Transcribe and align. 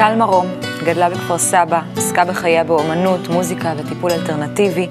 טל 0.00 0.16
מרום 0.16 0.46
גדלה 0.84 1.10
בכפר 1.10 1.38
סבא, 1.38 1.80
עסקה 1.96 2.24
בחייה 2.24 2.64
באומנות, 2.64 3.28
מוזיקה 3.28 3.72
וטיפול 3.76 4.10
אלטרנטיבי. 4.12 4.88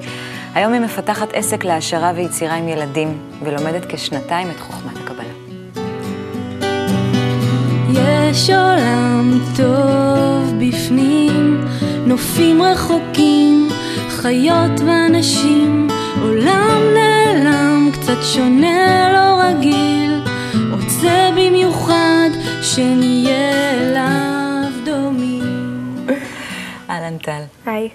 היום 0.55 0.73
היא 0.73 0.81
מפתחת 0.81 1.33
עסק 1.33 1.63
להעשרה 1.63 2.11
ויצירה 2.15 2.55
עם 2.55 2.67
ילדים, 2.67 3.17
ולומדת 3.43 3.85
כשנתיים 3.89 4.51
את 4.51 4.59
חוכמת 4.59 4.97
הקבלה. 4.97 5.33
יש 7.89 8.49
עולם 8.49 9.39
טוב 9.57 10.53
בפנים, 10.59 11.65
נופים 12.05 12.61
רחוקים, 12.61 13.69
חיות 14.09 14.79
ואנשים, 14.87 15.87
עולם 16.21 16.81
נעלם, 16.93 17.89
קצת 17.93 18.17
שונה, 18.33 19.09
לא 19.13 19.43
רגיל, 19.43 20.21
רוצה 20.71 21.29
במיוחד 21.35 22.29
שנהיה 22.61 23.71
אליו. 23.73 24.28
אהלן 26.99 27.17
טל. 27.17 27.41
היי, 27.65 27.89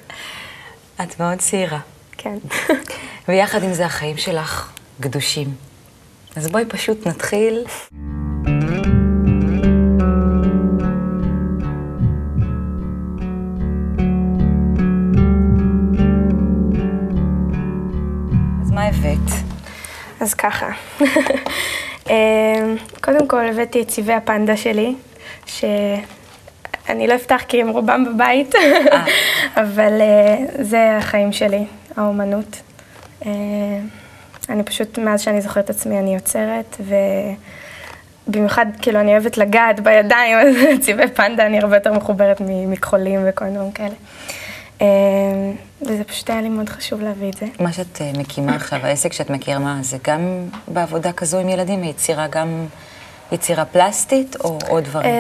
את 1.02 1.20
מאוד 1.20 1.38
צעירה, 1.38 1.78
כן. 2.12 2.38
ויחד 3.28 3.62
עם 3.62 3.72
זה 3.74 3.86
החיים 3.86 4.16
שלך 4.16 4.72
גדושים. 5.00 5.54
אז 6.36 6.50
בואי 6.50 6.64
פשוט 6.68 7.06
נתחיל. 7.06 7.64
אז 18.62 18.70
מה 18.70 18.86
הבאת? 18.86 19.30
אז 20.20 20.34
ככה. 20.34 20.68
אמ, 22.10 22.76
קודם 23.00 23.28
כל 23.28 23.46
הבאתי 23.48 23.82
את 23.82 23.88
צבעי 23.88 24.16
הפנדה 24.16 24.56
שלי, 24.56 24.94
שאני 26.86 27.06
לא 27.06 27.14
אפתח 27.14 27.42
כי 27.48 27.62
הם 27.62 27.68
רובם 27.68 28.04
בבית, 28.04 28.54
אבל 29.62 30.00
אה, 30.00 30.36
זה 30.62 30.96
החיים 30.96 31.32
שלי, 31.32 31.64
האומנות. 31.96 32.60
אה, 33.26 33.30
אני 34.48 34.62
פשוט, 34.62 34.98
מאז 34.98 35.20
שאני 35.20 35.40
זוכרת 35.40 35.64
את 35.64 35.70
עצמי, 35.70 35.98
אני 35.98 36.14
יוצרת, 36.14 36.80
ובמיוחד, 38.26 38.66
כאילו, 38.82 39.00
אני 39.00 39.12
אוהבת 39.12 39.38
לגעת 39.38 39.80
בידיים, 39.80 40.38
אז 40.38 40.54
צבעי 40.84 41.08
פנדה, 41.08 41.46
אני 41.46 41.58
הרבה 41.58 41.76
יותר 41.76 41.92
מחוברת 41.92 42.40
ממכחולים 42.40 43.20
וכל 43.28 43.44
מיני 43.44 43.56
דברים 43.56 43.72
כאלה. 43.72 43.94
אה, 44.80 44.86
וזה 45.82 46.04
פשוט 46.04 46.30
היה 46.30 46.40
לי 46.40 46.48
מאוד 46.48 46.68
חשוב 46.68 47.00
להביא 47.00 47.30
את 47.30 47.36
זה. 47.36 47.46
מה 47.60 47.72
שאת 47.72 48.00
אה, 48.00 48.12
מקימה 48.18 48.56
עכשיו, 48.56 48.78
העסק 48.82 49.12
שאת 49.12 49.30
מכירה, 49.30 49.76
זה 49.80 49.96
גם 50.04 50.46
בעבודה 50.68 51.12
כזו 51.12 51.38
עם 51.38 51.48
ילדים, 51.48 51.84
יצירה 51.84 52.26
גם 52.26 52.66
יצירה 53.32 53.64
פלסטית 53.64 54.36
או 54.40 54.58
עוד 54.68 54.84
דברים? 54.84 55.14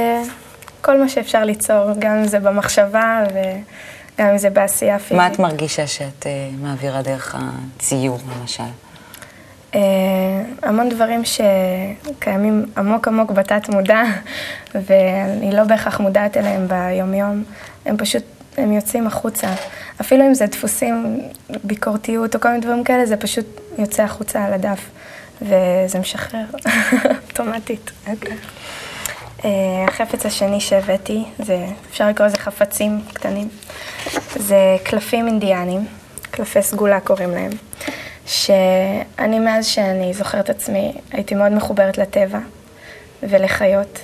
כל 0.84 1.00
מה 1.00 1.08
שאפשר 1.08 1.44
ליצור, 1.44 1.90
גם 1.98 2.16
אם 2.16 2.26
זה 2.26 2.40
במחשבה 2.40 3.24
וגם 3.28 4.28
אם 4.28 4.38
זה 4.38 4.50
בעשייה 4.50 4.98
פיזית. 4.98 5.16
מה 5.16 5.26
את 5.26 5.38
מרגישה 5.38 5.86
שאת 5.86 6.26
אה, 6.26 6.48
מעבירה 6.62 7.02
דרך 7.02 7.36
הציור, 7.38 8.18
למשל? 8.40 8.62
אה, 9.74 9.80
המון 10.62 10.88
דברים 10.88 11.22
שקיימים 11.24 12.66
עמוק 12.76 13.08
עמוק 13.08 13.30
בתת 13.30 13.68
מודע, 13.68 14.02
ואני 14.86 15.52
לא 15.52 15.64
בהכרח 15.64 16.00
מודעת 16.00 16.36
אליהם 16.36 16.68
ביומיום, 16.68 17.44
הם 17.86 17.96
פשוט, 17.96 18.24
הם 18.56 18.72
יוצאים 18.72 19.06
החוצה. 19.06 19.48
אפילו 20.00 20.26
אם 20.26 20.34
זה 20.34 20.46
דפוסים, 20.46 21.20
ביקורתיות 21.64 22.34
או 22.34 22.40
כל 22.40 22.48
מיני 22.48 22.60
דברים 22.60 22.84
כאלה, 22.84 23.06
זה 23.06 23.16
פשוט 23.16 23.60
יוצא 23.78 24.02
החוצה 24.02 24.44
על 24.44 24.52
הדף, 24.52 24.90
וזה 25.42 25.98
משחרר 26.00 26.44
אוטומטית. 27.30 27.90
אה, 28.08 28.12
החפץ 29.88 30.26
השני 30.26 30.60
שהבאתי, 30.60 31.24
זה, 31.38 31.66
אפשר 31.90 32.08
לקרוא 32.08 32.26
לזה 32.26 32.36
חפצים 32.36 33.00
קטנים, 33.12 33.48
זה 34.36 34.76
קלפים 34.82 35.26
אינדיאנים, 35.26 35.86
קלפי 36.30 36.62
סגולה 36.62 37.00
קוראים 37.00 37.30
להם, 37.30 37.50
שאני 38.26 39.38
מאז 39.38 39.66
שאני 39.66 40.14
זוכרת 40.14 40.50
עצמי 40.50 40.92
הייתי 41.12 41.34
מאוד 41.34 41.52
מחוברת 41.52 41.98
לטבע 41.98 42.38
ולחיות, 43.22 43.98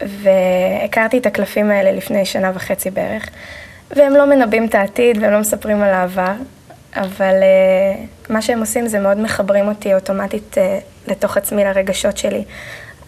והכרתי 0.00 1.18
את 1.18 1.26
הקלפים 1.26 1.70
האלה 1.70 1.92
לפני 1.92 2.24
שנה 2.24 2.50
וחצי 2.54 2.90
בערך, 2.90 3.28
והם 3.90 4.12
לא 4.12 4.26
מנבאים 4.26 4.66
את 4.66 4.74
העתיד 4.74 5.18
והם 5.22 5.32
לא 5.32 5.40
מספרים 5.40 5.82
על 5.82 5.94
העבר, 5.94 6.32
אבל 6.96 7.34
uh, 7.40 8.32
מה 8.32 8.42
שהם 8.42 8.60
עושים 8.60 8.86
זה 8.86 8.98
מאוד 8.98 9.20
מחברים 9.20 9.68
אותי 9.68 9.94
אוטומטית 9.94 10.54
uh, 10.54 11.10
לתוך 11.10 11.36
עצמי, 11.36 11.64
לרגשות 11.64 12.18
שלי. 12.18 12.44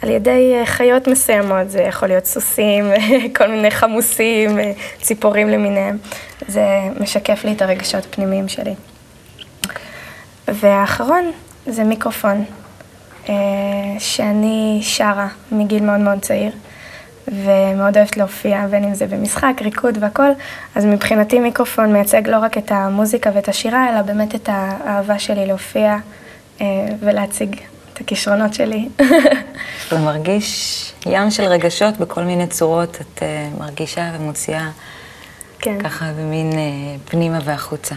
על 0.02 0.10
ידי 0.10 0.54
uh, 0.62 0.66
חיות 0.66 1.08
מסוימות, 1.08 1.70
זה 1.70 1.80
יכול 1.80 2.08
להיות 2.08 2.24
סוסים, 2.24 2.84
כל 3.36 3.48
מיני 3.48 3.70
חמוסים, 3.70 4.58
uh, 4.58 4.62
ציפורים 5.02 5.48
למיניהם. 5.48 5.98
זה 6.48 6.66
משקף 7.00 7.44
לי 7.44 7.52
את 7.52 7.62
הרגשות 7.62 8.04
הפנימיים 8.04 8.48
שלי. 8.48 8.74
והאחרון 10.48 11.32
זה 11.66 11.84
מיקרופון, 11.84 12.44
uh, 13.26 13.30
שאני 13.98 14.78
שרה 14.82 15.28
מגיל 15.52 15.82
מאוד 15.82 16.00
מאוד 16.00 16.18
צעיר. 16.20 16.52
ומאוד 17.28 17.96
אוהבת 17.96 18.16
להופיע, 18.16 18.66
בין 18.70 18.84
אם 18.84 18.94
זה 18.94 19.06
במשחק, 19.06 19.54
ריקוד 19.60 19.98
והכל, 20.00 20.30
אז 20.74 20.84
מבחינתי 20.84 21.38
מיקרופון 21.38 21.92
מייצג 21.92 22.28
לא 22.28 22.38
רק 22.38 22.58
את 22.58 22.72
המוזיקה 22.72 23.30
ואת 23.34 23.48
השירה, 23.48 23.90
אלא 23.90 24.02
באמת 24.02 24.34
את 24.34 24.48
האהבה 24.52 25.18
שלי 25.18 25.46
להופיע 25.46 25.96
אה, 26.60 26.66
ולהציג 27.00 27.56
את 28.00 28.04
הכישרונות 28.04 28.54
שלי. 28.54 28.88
זה 29.90 29.98
מרגיש 29.98 30.92
ים 31.06 31.30
של 31.30 31.42
רגשות 31.42 31.96
בכל 31.96 32.22
מיני 32.22 32.46
צורות, 32.46 32.98
את 33.00 33.22
אה, 33.22 33.48
מרגישה 33.58 34.10
ומוציאה 34.14 34.70
כן. 35.58 35.78
ככה 35.82 36.12
במין 36.12 36.52
אה, 36.52 36.58
פנימה 37.04 37.38
והחוצה. 37.44 37.94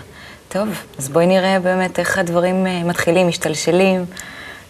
טוב, 0.50 0.70
אז 0.98 1.10
בואי 1.10 1.28
נראה 1.28 1.60
באמת 1.60 2.00
איך 2.00 2.18
הדברים 2.18 2.68
אה, 2.68 2.84
מתחילים, 2.84 3.28
משתלשלים 3.28 4.06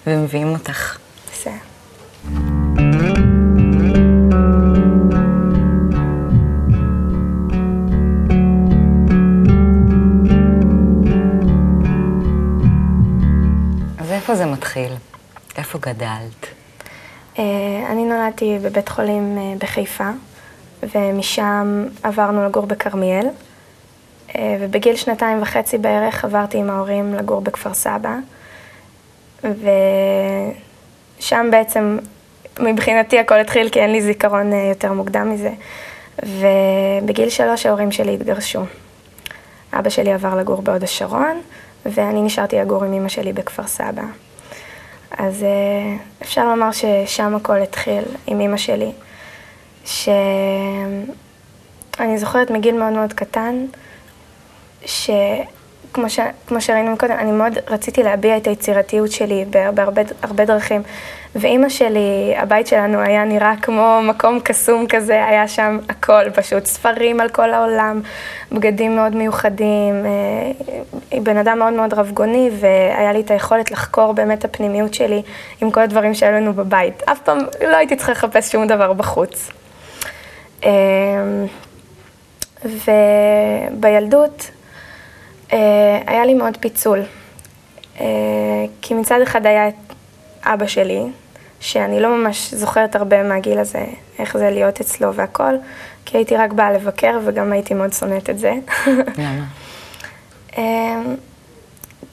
ומביאים 0.08 0.54
אותך. 0.54 0.98
בסדר. 1.32 1.52
אז 13.98 14.12
איפה 14.12 14.36
זה 14.36 14.46
מתחיל? 14.46 14.94
איפה 15.58 15.80
גדלת? 15.82 16.48
אה, 17.40 17.44
אני 17.90 18.06
נולדתי 18.06 18.58
בבית 18.62 18.90
חולים 18.90 19.38
אה, 19.38 19.54
בחיפה, 19.60 20.10
ומשם 20.96 21.86
עברנו 22.04 22.46
לגור 22.46 22.66
בכרמיאל, 22.66 23.28
אה, 24.36 24.58
ובגיל 24.60 24.96
שנתיים 24.96 25.42
וחצי 25.42 25.78
בערך 25.78 26.26
עברתי 26.26 26.58
עם 26.58 26.70
ההורים 26.70 27.14
לגור 27.14 27.42
בכפר 27.42 27.74
סבא, 27.74 28.16
ושם 31.20 31.48
בעצם 31.52 31.98
מבחינתי 32.60 33.20
הכל 33.20 33.40
התחיל 33.40 33.70
כי 33.70 33.80
אין 33.80 33.92
לי 33.92 34.02
זיכרון 34.02 34.54
יותר 34.54 34.94
מוקדם 34.94 35.30
מזה, 35.30 35.52
ובגיל 36.24 37.30
שלוש 37.30 37.66
ההורים 37.66 37.92
שלי 37.92 38.14
התגרשו. 38.14 38.62
אבא 39.74 39.90
שלי 39.90 40.14
עבר 40.14 40.36
לגור 40.36 40.62
בהוד 40.62 40.84
השרון, 40.84 41.42
ואני 41.86 42.22
נשארתי 42.22 42.56
לגור 42.56 42.84
עם 42.84 42.94
אמא 42.94 43.10
שלי 43.10 43.34
בכפר 43.34 43.68
סבא. 43.68 44.04
אז 45.18 45.44
אה, 45.44 45.96
אפשר 46.22 46.46
לומר 46.46 46.70
ששם 46.72 47.36
הכל 47.36 47.62
התחיל 47.62 48.04
עם 48.28 48.40
אימא 48.40 48.58
שלי, 48.58 48.92
שאני 49.86 51.08
זוכרת 52.18 52.52
מגיל 52.52 52.78
מאוד 52.78 52.94
מאוד 52.94 53.14
קטן, 53.14 53.66
שכמו 55.94 56.10
ש... 56.10 56.20
כמו 56.48 56.62
שראינו 56.62 56.98
קודם, 56.98 57.14
אני 57.14 57.32
מאוד 57.32 57.54
רציתי 57.68 58.04
להביע 58.04 58.38
את 58.38 58.48
היצירתיות 58.48 59.12
שלי 59.12 59.46
בהרבה 59.50 60.02
הרבה 60.24 60.46
דרכים. 60.46 60.82
ואימא 61.36 61.70
שלי, 61.70 62.34
הבית 62.38 62.68
שלנו 62.68 63.00
היה 63.00 63.26
נראה 63.26 63.54
כמו 63.62 64.00
מקום 64.04 64.40
קסום 64.40 64.88
כזה, 64.88 65.26
היה 65.26 65.48
שם 65.48 65.80
הכל 65.90 66.30
פשוט, 66.30 66.66
ספרים 66.66 67.20
על 67.20 67.30
כל 67.30 67.54
העולם, 67.54 68.02
בגדים 68.52 68.96
מאוד 68.96 69.16
מיוחדים, 69.16 70.06
אה, 70.06 70.52
היא 71.12 71.22
בן 71.22 71.38
אדם 71.38 71.60
מאוד 71.60 71.74
מאוד 71.74 71.94
רבגוני, 71.94 72.50
והיה 72.60 73.14
לי 73.14 73.22
את 73.22 73.32
היכולת 73.32 73.72
לחקור 73.72 74.14
באמת 74.14 74.40
את 74.40 74.46
הפנימיות 74.46 74.94
שלי 74.94 75.22
עם 75.62 75.72
כל 75.72 75.82
הדברים 75.82 76.14
שהיו 76.14 76.32
לנו 76.32 76.54
בבית. 76.54 77.04
אף 77.06 77.20
פעם 77.20 77.38
לא 77.62 77.76
הייתי 77.76 77.96
צריכה 77.96 78.12
לחפש 78.12 78.52
שום 78.52 78.68
דבר 78.68 78.94
בחוץ. 78.94 79.50
אה, 80.66 80.72
ובילדות 82.66 84.52
היה 86.08 86.26
לי 86.26 86.34
מאוד 86.34 86.58
פיצול. 86.58 87.02
כי 88.82 88.94
מצד 88.94 89.22
אחד 89.22 89.46
היה 89.46 89.68
את 89.68 89.74
אבא 90.44 90.68
שלי, 90.68 91.02
שאני 91.60 92.00
לא 92.00 92.18
ממש 92.18 92.54
זוכרת 92.54 92.96
הרבה 92.96 93.24
מהגיל 93.24 93.60
הזה, 93.60 93.86
איך 94.20 94.38
זה 94.38 94.50
להיות 94.50 94.82
אצלו 94.82 95.14
והכל, 95.14 95.54
כי 96.06 96.18
הייתי 96.18 96.38
רק 96.38 96.54
באה 96.54 96.72
לבקר 96.72 97.20
וגם 97.26 97.52
הייתי 97.52 97.74
מאוד 97.74 97.94
שונאת 97.94 98.30
את 98.30 98.40
זה. 98.40 98.54
אמ, 100.58 101.16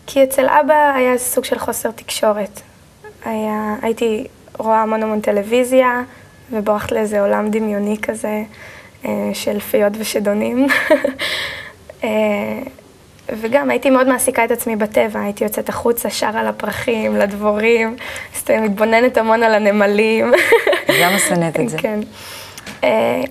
כי 0.07 0.25
אצל 0.25 0.47
אבא 0.49 0.93
היה 0.97 1.19
סוג 1.19 1.45
של 1.45 1.59
חוסר 1.59 1.91
תקשורת. 1.91 2.61
היה, 3.25 3.75
הייתי 3.83 4.27
רואה 4.59 4.83
המון 4.83 5.03
המון 5.03 5.21
טלוויזיה, 5.21 6.03
ובורחת 6.53 6.93
לאיזה 6.93 7.21
עולם 7.21 7.51
דמיוני 7.51 7.97
כזה, 8.03 8.43
של 9.33 9.61
פיות 9.61 9.93
ושדונים. 9.99 10.67
וגם 13.41 13.71
הייתי 13.71 13.91
מאוד 13.91 14.09
מעסיקה 14.09 14.45
את 14.45 14.51
עצמי 14.51 14.77
בטבע, 14.77 15.21
הייתי 15.21 15.45
יוצאת 15.45 15.69
החוצה, 15.69 16.11
שרה 16.11 16.43
לפרחים, 16.43 17.17
לדבורים, 17.17 17.97
מתבוננת 18.51 19.19
המון 19.19 19.43
על 19.43 19.55
הנמלים. 19.55 20.33
למה 20.89 21.19
שונאת 21.19 21.61
את 21.61 21.69
זה? 21.69 21.79
כן. 21.79 22.01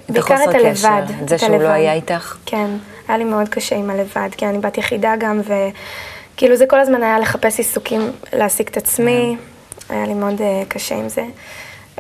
בעיקר 0.10 0.44
את 0.50 0.56
הלבד. 0.56 1.04
את 1.24 1.30
זה 1.30 1.38
שהוא 1.38 1.57
לא 1.57 1.68
היה 1.68 1.94
איתך? 1.94 2.38
כן, 2.46 2.68
היה 3.07 3.18
לי 3.18 3.24
מאוד 3.24 3.50
קשה 3.50 3.75
עם 3.75 3.90
הלבד, 3.90 4.30
כי 4.38 4.46
אני 4.46 4.57
בת 4.57 4.78
יחידה 4.78 5.13
גם, 5.19 5.42
וכאילו 6.36 6.56
זה 6.56 6.66
כל 6.66 6.80
הזמן 6.80 7.04
היה 7.04 7.19
לחפש 7.19 7.57
עיסוקים, 7.57 8.12
להעסיק 8.34 8.69
את 8.69 8.78
עצמי, 8.78 9.38
היה 9.90 10.06
לי 10.06 10.13
מאוד 10.13 10.42
קשה 10.68 10.95
עם 10.95 11.10
זה. 11.10 11.24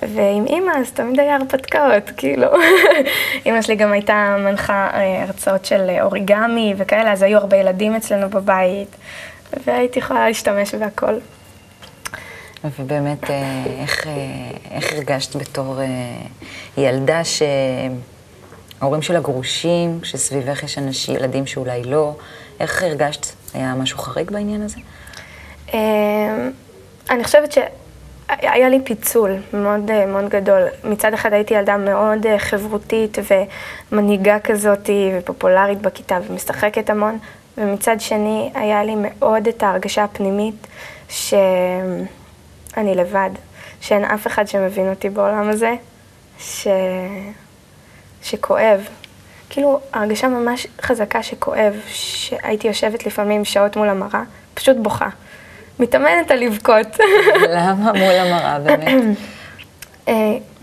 ועם 0.01 0.45
אימא, 0.45 0.71
אז 0.77 0.91
תמיד 0.91 1.19
היה 1.19 1.35
הרפתקאות, 1.35 2.11
כאילו. 2.17 2.47
אימא 3.45 3.61
שלי 3.61 3.75
גם 3.75 3.91
הייתה 3.91 4.35
מנחה 4.39 4.89
הרצאות 5.23 5.65
של 5.65 5.89
אוריגמי 6.01 6.73
וכאלה, 6.77 7.11
אז 7.11 7.21
היו 7.21 7.37
הרבה 7.37 7.57
ילדים 7.57 7.95
אצלנו 7.95 8.29
בבית, 8.29 8.95
והייתי 9.65 9.99
יכולה 9.99 10.27
להשתמש 10.27 10.75
בהכל. 10.75 11.13
ובאמת, 12.79 13.29
איך, 13.81 14.07
איך 14.71 14.93
הרגשת 14.93 15.35
בתור 15.35 15.79
ילדה 16.77 17.21
שההורים 18.79 19.01
שלה 19.01 19.19
גרושים, 19.19 19.99
שסביבך 20.03 20.63
יש 20.63 20.77
אנשים, 20.77 21.15
ילדים 21.15 21.47
שאולי 21.47 21.83
לא, 21.83 22.15
איך 22.59 22.83
הרגשת? 22.83 23.25
היה 23.53 23.75
משהו 23.75 23.97
חריג 23.97 24.31
בעניין 24.31 24.61
הזה? 24.61 24.77
אני 27.09 27.23
חושבת 27.23 27.51
ש... 27.51 27.57
היה 28.29 28.69
לי 28.69 28.79
פיצול 28.83 29.35
מאוד 29.53 30.05
מאוד 30.05 30.29
גדול. 30.29 30.61
מצד 30.83 31.13
אחד 31.13 31.33
הייתי 31.33 31.53
ילדה 31.53 31.77
מאוד 31.77 32.25
חברותית 32.37 33.17
ומנהיגה 33.91 34.39
כזאת 34.39 34.89
ופופולרית 35.17 35.81
בכיתה 35.81 36.17
ומשחקת 36.27 36.89
המון, 36.89 37.17
ומצד 37.57 38.01
שני 38.01 38.51
היה 38.55 38.83
לי 38.83 38.95
מאוד 38.97 39.47
את 39.47 39.63
ההרגשה 39.63 40.03
הפנימית 40.03 40.67
שאני 41.09 42.05
לבד, 42.95 43.29
שאין 43.81 44.05
אף 44.05 44.27
אחד 44.27 44.47
שמבין 44.47 44.89
אותי 44.89 45.09
בעולם 45.09 45.49
הזה, 45.49 45.73
ש... 46.39 46.67
שכואב. 48.23 48.87
כאילו, 49.49 49.79
הרגשה 49.93 50.27
ממש 50.27 50.67
חזקה 50.81 51.23
שכואב, 51.23 51.73
שהייתי 51.87 52.67
יושבת 52.67 53.05
לפעמים 53.05 53.45
שעות 53.45 53.77
מול 53.77 53.89
המראה, 53.89 54.21
פשוט 54.53 54.77
בוכה. 54.77 55.09
מתאמנת 55.79 56.31
על 56.31 56.39
לבכות. 56.39 56.87
למה 57.49 57.91
מול 57.93 58.11
המראה 58.11 58.59
באמת? 58.59 59.17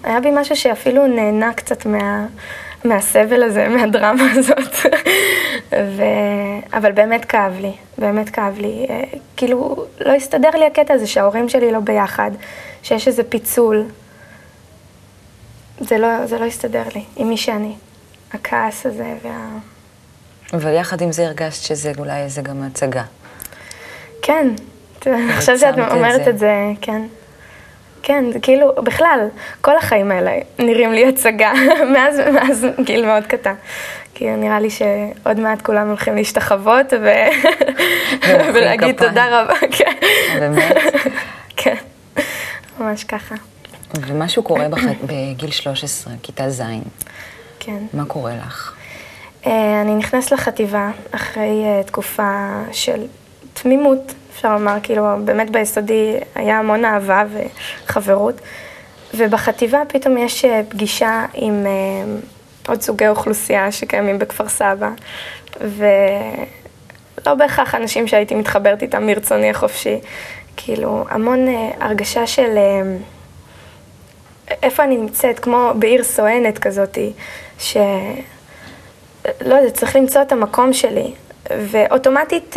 היה 0.05 0.21
בי 0.21 0.31
משהו 0.33 0.57
שאפילו 0.57 1.07
נהנה 1.07 1.53
קצת 1.53 1.87
מה, 1.87 2.27
מהסבל 2.85 3.43
הזה, 3.43 3.69
מהדרמה 3.69 4.33
הזאת. 4.33 4.75
ו... 5.73 6.03
אבל 6.73 6.93
באמת 6.93 7.25
כאב 7.25 7.53
לי, 7.61 7.73
באמת 7.99 8.29
כאב 8.29 8.59
לי. 8.59 8.87
כאילו, 9.37 9.87
לא 10.01 10.13
הסתדר 10.13 10.51
לי 10.51 10.67
הקטע 10.67 10.95
הזה 10.95 11.07
שההורים 11.07 11.49
שלי 11.49 11.73
לא 11.73 11.79
ביחד, 11.81 12.31
שיש 12.83 13.09
איזה 13.09 13.25
פיצול. 13.25 13.85
זה 15.81 15.99
לא, 15.99 16.27
זה 16.27 16.39
לא 16.39 16.45
הסתדר 16.45 16.83
לי, 16.95 17.05
עם 17.17 17.29
מי 17.29 17.37
שאני. 17.37 17.73
הכעס 18.33 18.87
הזה 18.87 19.15
וה... 19.23 19.49
ויחד 20.61 21.01
עם 21.01 21.13
זה 21.13 21.27
הרגשת 21.27 21.63
שזה 21.63 21.93
אולי 21.99 22.23
איזה 22.23 22.43
גם 22.43 22.63
הצגה. 22.63 23.03
כן, 24.23 24.49
עכשיו 25.37 25.58
שאת 25.58 25.75
אומרת 25.91 26.29
את 26.29 26.38
זה, 26.38 26.53
כן. 26.81 27.03
כן, 28.03 28.25
כאילו, 28.43 28.73
בכלל, 28.85 29.29
כל 29.61 29.76
החיים 29.76 30.11
האלה 30.11 30.32
נראים 30.58 30.93
לי 30.93 31.08
הצגה, 31.08 31.53
מאז, 31.93 32.20
מאז 32.35 32.67
גיל 32.85 33.06
מאוד 33.06 33.26
קטן. 33.26 33.55
כי 34.14 34.31
נראה 34.31 34.61
לי 34.61 34.70
שעוד 34.70 35.41
מעט 35.41 35.62
כולם 35.62 35.88
הולכים 35.88 36.17
להשתחוות 36.17 36.93
ו... 36.93 37.08
ולהגיד 38.55 38.97
תודה 38.97 39.43
רבה. 39.43 39.55
כן. 39.79 39.93
באמת? 40.41 40.76
כן, 41.56 41.75
ממש 42.79 43.05
ככה. 43.05 43.35
ומשהו 43.94 44.43
קורה 44.43 44.69
בח... 44.69 44.81
בגיל 45.03 45.50
13, 45.50 46.12
כיתה 46.23 46.50
ז'. 46.50 46.62
כן. 47.61 47.79
מה 47.93 48.05
קורה 48.05 48.32
לך? 48.47 48.73
אני 49.82 49.94
נכנסת 49.94 50.32
לחטיבה 50.32 50.91
אחרי 51.11 51.64
תקופה 51.87 52.62
של 52.73 53.06
תמימות, 53.55 54.12
אפשר 54.37 54.55
לומר, 54.55 54.77
כאילו, 54.83 55.05
באמת 55.25 55.50
ביסודי 55.50 56.17
היה 56.35 56.59
המון 56.59 56.85
אהבה 56.85 57.25
וחברות, 57.87 58.41
ובחטיבה 59.15 59.83
פתאום 59.88 60.19
יש 60.19 60.44
פגישה 60.69 61.27
עם 61.35 61.67
עוד 62.69 62.83
סוגי 62.83 63.09
אוכלוסייה 63.09 63.73
שקיימים 63.73 64.19
בכפר 64.19 64.49
סבא, 64.49 64.91
ולא 65.61 67.35
בהכרח 67.38 67.75
אנשים 67.75 68.09
שהייתי 68.09 68.35
מתחברת 68.35 68.83
איתם 68.83 69.06
מרצוני 69.06 69.50
החופשי, 69.50 69.99
כאילו, 70.56 71.05
המון 71.09 71.47
הרגשה 71.81 72.27
של 72.27 72.59
איפה 74.62 74.85
אני 74.85 74.97
נמצאת, 74.97 75.39
כמו 75.39 75.71
בעיר 75.75 76.05
סואנת 76.05 76.59
כזאתי, 76.59 77.12
ש... 77.59 77.77
לא 79.41 79.55
יודעת, 79.55 79.75
צריך 79.75 79.97
למצוא 79.97 80.23
את 80.23 80.32
המקום 80.32 80.73
שלי. 80.73 81.12
ואוטומטית, 81.50 82.56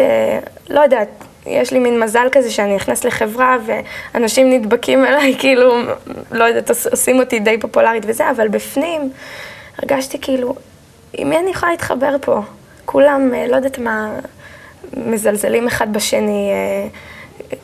לא 0.69 0.79
יודעת, 0.79 1.09
יש 1.45 1.73
לי 1.73 1.79
מין 1.79 1.99
מזל 1.99 2.27
כזה 2.31 2.51
שאני 2.51 2.75
נכנס 2.75 3.03
לחברה 3.03 3.57
ואנשים 3.65 4.49
נדבקים 4.49 5.05
אליי, 5.05 5.35
כאילו, 5.39 5.75
לא 6.31 6.43
יודעת, 6.43 6.71
עושים 6.91 7.19
אותי 7.19 7.39
די 7.39 7.57
פופולרית 7.59 8.03
וזה, 8.07 8.31
אבל 8.31 8.47
בפנים 8.47 9.11
הרגשתי 9.77 10.21
כאילו, 10.21 10.55
עם 11.13 11.29
מי 11.29 11.37
אני 11.37 11.51
יכולה 11.51 11.71
להתחבר 11.71 12.15
פה? 12.21 12.41
כולם, 12.85 13.33
לא 13.49 13.55
יודעת 13.55 13.79
מה, 13.79 14.09
מזלזלים 14.97 15.67
אחד 15.67 15.93
בשני, 15.93 16.51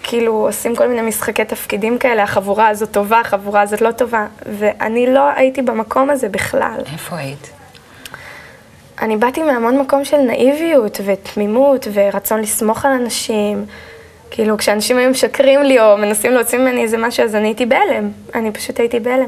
כאילו 0.04 0.34
עושים 0.34 0.76
כל 0.76 0.88
מיני 0.88 1.02
משחקי 1.02 1.46
תפקידים 1.46 1.98
כאלה, 1.98 2.24
החבורה 2.24 2.68
הזאת 2.68 2.92
טובה, 2.92 3.20
החבורה 3.20 3.62
הזאת 3.62 3.82
לא 3.82 3.92
טובה, 3.92 4.28
ואני 4.46 5.14
לא 5.14 5.30
הייתי 5.36 5.62
במקום 5.62 6.10
הזה 6.10 6.30
בכלל. 6.30 6.80
איפה 6.94 7.18
היית? 7.18 7.50
אני 9.02 9.18
באתי 9.18 9.44
מהמון 9.44 9.78
מקום 9.78 10.06
של 10.06 10.18
נאיביות 10.18 11.00
ותמימות 11.06 11.88
ורצון 11.94 12.42
לסמוך 12.42 12.86
על 12.86 12.92
אנשים. 12.92 13.66
כאילו, 14.32 14.58
כשאנשים 14.58 14.98
היו 14.98 15.10
משקרים 15.10 15.64
לי 15.64 15.80
או 15.80 15.98
מנסים 15.98 16.32
להוציא 16.32 16.60
ממני 16.60 16.82
איזה 16.84 16.98
משהו, 16.98 17.24
אז 17.24 17.36
אני 17.36 17.48
הייתי 17.48 17.66
בהלם. 17.66 18.12
אני 18.36 18.52
פשוט 18.52 18.80
הייתי 18.80 19.00
בהלם. 19.00 19.28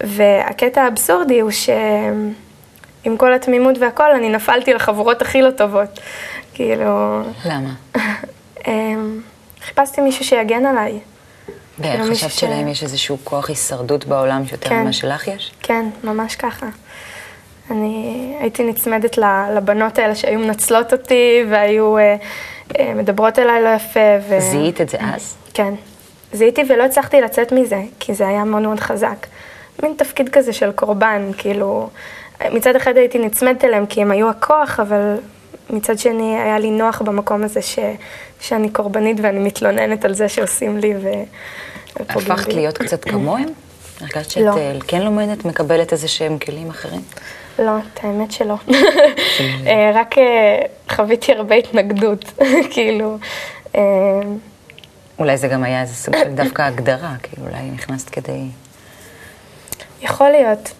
והקטע 0.00 0.82
האבסורדי 0.82 1.40
הוא 1.40 1.50
שעם 1.50 3.16
כל 3.16 3.34
התמימות 3.34 3.78
והכל, 3.78 4.12
אני 4.12 4.28
נפלתי 4.28 4.74
לחבורות 4.74 5.22
הכי 5.22 5.42
לא 5.42 5.50
טובות. 5.50 6.00
כאילו... 6.54 7.20
למה? 7.44 7.70
חיפשתי 9.66 10.00
מישהו 10.00 10.24
שיגן 10.24 10.66
עליי. 10.66 10.98
ואיך 11.78 12.00
חשבת 12.10 12.30
שלהם 12.30 12.68
יש 12.68 12.82
איזשהו 12.82 13.18
כוח 13.24 13.48
הישרדות 13.48 14.04
בעולם 14.04 14.46
שיותר 14.46 14.72
ממה 14.72 14.92
שלך 14.92 15.28
יש? 15.28 15.52
כן, 15.62 15.86
ממש 16.04 16.36
ככה. 16.36 16.66
אני 17.70 18.34
הייתי 18.40 18.64
נצמדת 18.64 19.18
לבנות 19.56 19.98
האלה 19.98 20.14
שהיו 20.14 20.38
מנצלות 20.38 20.92
אותי 20.92 21.44
והיו 21.50 21.98
אה, 21.98 22.16
אה, 22.78 22.94
מדברות 22.94 23.38
אליי 23.38 23.62
לא 23.62 23.68
יפה. 23.68 24.00
ו... 24.28 24.40
זיהית 24.40 24.80
את 24.80 24.88
זה 24.88 24.98
אז? 25.14 25.34
כן. 25.54 25.74
זיהיתי 26.32 26.62
ולא 26.68 26.82
הצלחתי 26.82 27.20
לצאת 27.20 27.52
מזה, 27.52 27.82
כי 28.00 28.14
זה 28.14 28.28
היה 28.28 28.44
מאוד 28.44 28.62
מאוד 28.62 28.80
חזק. 28.80 29.26
מין 29.82 29.94
תפקיד 29.96 30.28
כזה 30.28 30.52
של 30.52 30.72
קורבן, 30.72 31.30
כאילו, 31.38 31.88
מצד 32.50 32.76
אחד 32.76 32.96
הייתי 32.96 33.18
נצמדת 33.18 33.64
אליהם 33.64 33.86
כי 33.86 34.02
הם 34.02 34.10
היו 34.10 34.30
הכוח, 34.30 34.80
אבל 34.80 35.16
מצד 35.70 35.98
שני 35.98 36.40
היה 36.40 36.58
לי 36.58 36.70
נוח 36.70 37.02
במקום 37.02 37.42
הזה 37.42 37.62
ש... 37.62 37.78
שאני 38.40 38.70
קורבנית 38.70 39.16
ואני 39.22 39.38
מתלוננת 39.38 40.04
על 40.04 40.14
זה 40.14 40.28
שעושים 40.28 40.78
לי 40.78 40.94
ו... 41.02 41.08
הפכת 42.00 42.52
להיות 42.52 42.78
קצת 42.78 43.04
כמוהם? 43.10 43.48
הרגשת 44.00 44.30
שאת 44.30 44.42
לא. 44.42 44.54
כן 44.86 45.02
לומדת, 45.02 45.44
מקבלת 45.44 45.92
איזה 45.92 46.08
שהם 46.08 46.38
כלים 46.38 46.70
אחרים? 46.70 47.00
לא, 47.58 47.72
את 47.78 48.04
האמת 48.04 48.32
שלא. 48.32 48.54
רק 50.00 50.14
חוויתי 50.90 51.32
הרבה 51.32 51.54
התנגדות, 51.54 52.24
כאילו. 52.72 53.18
אולי 55.18 55.36
זה 55.36 55.48
גם 55.48 55.64
היה 55.64 55.82
איזה 55.82 55.94
סוג 55.94 56.16
של 56.16 56.34
דווקא 56.42 56.62
הגדרה, 56.62 57.14
כאילו 57.22 57.46
אולי 57.46 57.70
נכנסת 57.74 58.10
כדי... 58.10 58.40
יכול 60.02 60.28
להיות, 60.28 60.72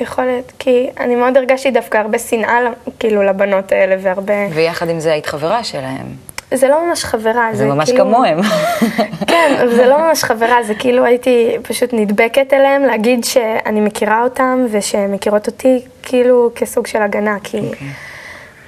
יכול 0.00 0.24
להיות, 0.24 0.52
כי 0.58 0.90
אני 1.00 1.14
מאוד 1.14 1.36
הרגשתי 1.36 1.70
דווקא 1.70 1.98
הרבה 1.98 2.18
שנאה, 2.18 2.58
כאילו, 2.98 3.22
לבנות 3.22 3.72
האלה, 3.72 3.96
והרבה... 4.02 4.34
ויחד 4.54 4.88
עם 4.88 5.00
זה 5.00 5.12
היית 5.12 5.26
חברה 5.26 5.64
שלהם. 5.64 6.06
זה 6.54 6.68
לא 6.68 6.86
ממש 6.86 7.04
חברה, 7.04 7.48
זה, 7.52 7.58
זה 7.58 7.66
ממש 7.66 7.90
כאילו... 7.90 8.04
כמוהם. 8.04 8.38
כן, 9.30 9.66
זה 9.76 9.86
לא 9.86 9.98
ממש 9.98 10.24
חברה, 10.24 10.62
זה 10.62 10.74
כאילו 10.74 11.04
הייתי 11.04 11.56
פשוט 11.62 11.90
נדבקת 11.92 12.52
אליהם, 12.52 12.82
להגיד 12.82 13.24
שאני 13.24 13.80
מכירה 13.80 14.22
אותם 14.22 14.66
ושהם 14.70 15.12
מכירות 15.12 15.46
אותי, 15.46 15.80
כאילו 16.02 16.50
כסוג 16.54 16.86
של 16.86 17.02
הגנה, 17.02 17.36
כי 17.42 17.58
okay. 17.58 17.62
אוקיי. 17.62 17.88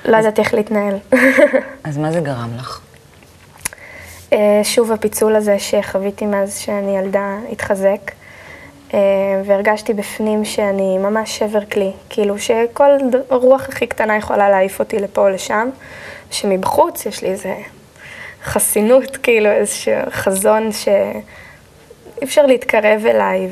לא. 0.05 0.17
ידעתי 0.17 0.41
איך 0.41 0.55
להתנהל. 0.55 0.97
אז 1.85 1.99
מה 1.99 2.13
זה 2.13 2.21
גרם 2.21 2.51
לך? 2.59 2.81
שוב, 4.63 4.93
הפיצול 4.93 5.37
הזה 5.37 5.59
שחוויתי 5.59 6.27
מאז 6.27 6.59
שאני 6.59 6.99
ילדה 6.99 7.39
התחזק. 7.53 8.11
אה, 8.95 8.99
והרגשתי 9.45 9.95
בפנים 9.95 10.45
שאני 10.45 10.99
ממש 10.99 11.39
שבר 11.39 11.65
כלי, 11.65 11.93
כאילו 12.11 12.39
שכל 12.39 12.91
רוח 13.31 13.69
הכי 13.69 13.87
קטנה 13.87 14.17
יכולה 14.17 14.51
להעיף 14.51 14.81
אותי 14.81 14.99
לפה 14.99 15.21
או 15.21 15.29
לשם, 15.29 15.69
שמבחוץ 16.35 17.07
יש 17.07 17.23
לי 17.23 17.29
איזה 17.29 17.55
חסינות, 18.45 19.17
כאילו 19.17 19.51
איזשהו 19.51 19.93
חזון 20.11 20.73
שאי 20.73 22.25
אפשר 22.25 22.47
להתקרב 22.47 23.07
אליי, 23.07 23.49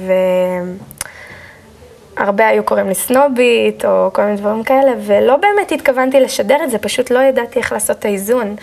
והרבה 2.17 2.47
היו 2.49 2.65
קוראים 2.65 2.89
לי 2.89 2.95
סנובית, 2.95 3.85
או 3.85 4.11
כל 4.13 4.25
מיני 4.25 4.37
דברים 4.37 4.65
כאלה, 4.65 4.93
ולא 5.07 5.37
באמת 5.37 5.73
התכוונתי 5.73 6.21
לשדר 6.21 6.65
את 6.65 6.71
זה, 6.71 6.79
פשוט 6.79 7.11
לא 7.11 7.19
ידעתי 7.19 7.59
איך 7.59 7.73
לעשות 7.73 7.99
את 7.99 8.05
האיזון. 8.05 8.57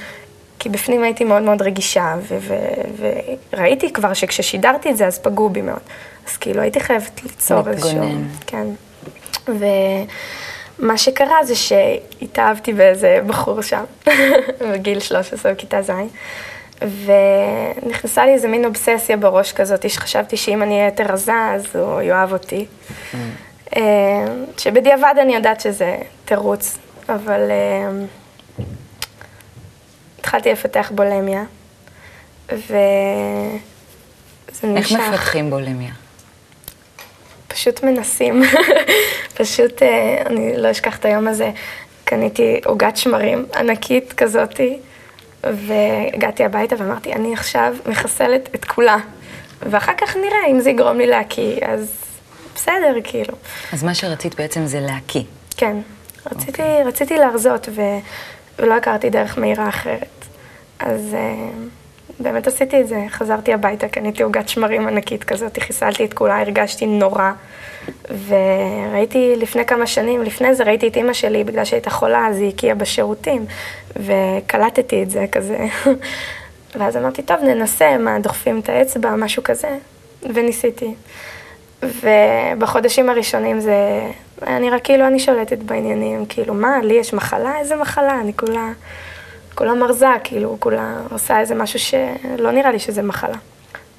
כי 0.60 0.70
בפנים 0.70 1.04
הייתי 1.04 1.24
מאוד 1.24 1.42
מאוד 1.42 1.62
רגישה, 1.62 2.16
וראיתי 3.54 3.94
כבר 3.94 4.14
שכששידרתי 4.14 4.90
את 4.90 4.98
זה, 4.98 5.08
אז 5.08 5.20
פגעו 5.20 5.50
בי 5.50 5.62
מאוד. 5.62 5.80
אז 6.30 6.38
כאילו 6.38 6.62
הייתי 6.62 6.80
חייבת 6.80 7.24
ליצור 7.24 7.70
איזשהו... 7.70 8.00
כן. 8.48 8.68
ומה 10.80 10.98
שקרה 10.98 11.44
זה 11.44 11.56
שהתאהבתי 11.56 12.74
באיזה 12.74 13.20
בחור 13.28 13.62
שם, 13.62 13.84
בגיל 14.72 15.00
13, 15.00 15.54
בכיתה 15.54 15.82
ז', 15.82 15.92
ונכנסה 16.82 18.26
לי 18.26 18.32
איזה 18.34 18.48
מין 18.48 18.66
אובססיה 18.66 19.18
בראש 19.18 19.52
כזאת, 19.52 19.90
שחשבתי 19.90 20.38
שאם 20.38 20.64
אני 20.64 20.74
אהיה 20.74 20.86
יותר 20.86 21.06
רזה, 21.14 21.52
אז 21.56 21.76
הוא 21.76 22.02
יאהב 22.02 22.34
אותי. 22.34 22.66
Mm. 22.66 23.16
אה, 23.76 23.82
שבדיעבד 24.58 25.14
אני 25.22 25.36
יודעת 25.36 25.62
שזה 25.62 25.98
תירוץ, 26.26 26.78
אבל... 27.10 27.52
אה, 27.52 28.06
התחלתי 30.30 30.52
לפתח 30.52 30.92
בולמיה, 30.96 31.44
וזה 32.50 32.78
נמשך. 34.64 34.96
איך 34.96 35.10
מפתחים 35.10 35.50
בולמיה? 35.50 35.92
פשוט 37.50 37.84
מנסים. 37.84 38.42
פשוט, 39.38 39.84
אה, 39.84 40.22
אני 40.26 40.58
לא 40.58 40.72
אשכח 40.72 40.98
את 40.98 41.06
היום 41.06 41.28
הזה, 41.28 41.52
קניתי 42.04 42.62
עוגת 42.66 42.98
שמרים 42.98 43.46
ענקית 43.56 44.14
כזאתי, 44.14 44.80
והגעתי 45.44 46.44
הביתה 46.44 46.76
ואמרתי, 46.80 47.14
אני 47.14 47.34
עכשיו 47.34 47.76
מחסלת 47.86 48.50
את 48.56 48.66
כולה. 48.66 48.98
ואחר 49.62 49.94
כך 49.98 50.16
נראה 50.16 50.48
אם 50.52 50.60
זה 50.60 50.70
יגרום 50.70 50.98
לי 50.98 51.08
להקיא, 51.08 51.56
אז 51.66 51.92
בסדר, 52.56 52.96
כאילו. 53.04 53.34
אז 53.74 53.84
מה 53.84 53.94
שרצית 53.94 54.36
בעצם 54.36 54.66
זה 54.66 54.80
להקיא. 54.80 55.24
כן. 55.58 55.78
רציתי, 56.26 56.52
okay. 56.52 56.66
אוקיי. 56.66 56.84
רציתי 56.84 57.18
להרזות, 57.18 57.70
ו... 57.76 57.82
ולא 58.60 58.74
הכרתי 58.74 59.10
דרך 59.10 59.38
מהירה 59.38 59.70
אחרת. 59.70 60.26
אז 60.80 61.02
uh, 61.14 61.79
באמת 62.20 62.48
עשיתי 62.48 62.82
את 62.82 62.88
זה, 62.88 63.06
חזרתי 63.10 63.54
הביתה, 63.54 63.88
קניתי 63.88 64.24
עוגת 64.24 64.50
שמרים 64.50 64.88
ענקית 64.88 65.24
כזאת, 65.24 65.60
חיסלתי 65.60 66.06
את 66.06 66.14
כולה, 66.14 66.42
הרגשתי 66.42 66.86
נורא. 66.86 67.32
וראיתי 68.28 69.34
לפני 69.38 69.66
כמה 69.66 69.88
שנים, 69.88 70.24
לפני 70.24 70.56
זה 70.56 70.64
ראיתי 70.64 70.88
את 70.88 70.96
אימא 70.96 71.14
שלי, 71.14 71.44
בגלל 71.44 71.66
שהייתה 71.66 71.90
חולה, 71.90 72.28
אז 72.28 72.38
היא 72.38 72.50
הקיאה 72.50 72.76
בשירותים, 72.76 73.46
וקלטתי 73.96 75.04
את 75.04 75.10
זה 75.10 75.26
כזה. 75.32 75.58
ואז 76.76 76.98
אמרתי, 76.98 77.22
טוב, 77.22 77.38
ננסה, 77.42 77.98
מה, 77.98 78.20
דוחפים 78.20 78.60
את 78.60 78.70
האצבע, 78.70 79.16
משהו 79.16 79.44
כזה, 79.44 79.78
וניסיתי. 80.34 80.94
ובחודשים 81.84 83.10
הראשונים 83.10 83.60
זה 83.60 84.02
היה 84.42 84.60
נראה 84.60 84.80
כאילו 84.80 85.08
אני 85.08 85.20
שולטת 85.20 85.58
בעניינים, 85.58 86.26
כאילו, 86.26 86.54
מה, 86.54 86.80
לי 86.84 86.94
יש 86.94 87.14
מחלה? 87.14 87.60
איזה 87.60 87.76
מחלה? 87.76 88.20
אני 88.20 88.34
כולה, 88.34 88.72
כולה 89.60 89.74
מרזה, 89.74 90.08
כאילו, 90.24 90.58
כולה 90.60 90.98
עושה 91.12 91.40
איזה 91.40 91.56
משהו 91.56 91.80
שלא 91.80 92.52
נראה 92.52 92.72
לי 92.72 92.80
שזה 92.80 93.02
מחלה. 93.02 93.38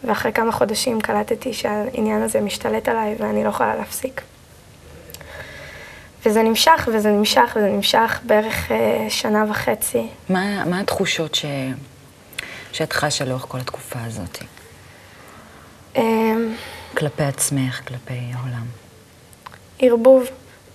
ואחרי 0.04 0.32
כמה 0.32 0.52
חודשים 0.52 1.00
קלטתי 1.00 1.52
שהעניין 1.52 2.22
הזה 2.22 2.40
משתלט 2.40 2.88
עליי 2.88 3.16
ואני 3.18 3.44
לא 3.44 3.48
יכולה 3.48 3.76
להפסיק. 3.76 4.22
וזה 6.26 6.42
נמשך, 6.42 6.88
וזה 6.92 7.10
נמשך, 7.10 7.56
וזה 7.56 7.68
נמשך 7.68 8.20
בערך 8.26 8.72
אה, 8.72 9.06
שנה 9.08 9.44
וחצי. 9.50 10.06
מה, 10.28 10.64
מה 10.64 10.80
התחושות 10.80 11.34
ש... 11.34 11.44
שאת 12.72 12.92
חשה 12.92 13.24
לאורך 13.24 13.44
כל 13.48 13.58
התקופה 13.58 13.98
הזאת? 14.04 14.38
אמ, 15.96 16.54
כלפי 16.96 17.22
עצמך, 17.22 17.80
כלפי 17.88 18.20
העולם. 18.34 18.66
ערבוב 19.78 20.24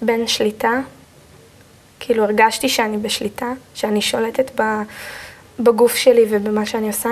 בין 0.01 0.27
שליטה, 0.27 0.80
כאילו 2.00 2.24
הרגשתי 2.24 2.70
שאני 2.70 2.98
בשליטה, 2.98 3.52
שאני 3.75 4.02
שולטת 4.02 4.62
בגוף 5.60 5.96
שלי 5.96 6.25
ובמה 6.30 6.66
שאני 6.66 6.88
עושה, 6.88 7.10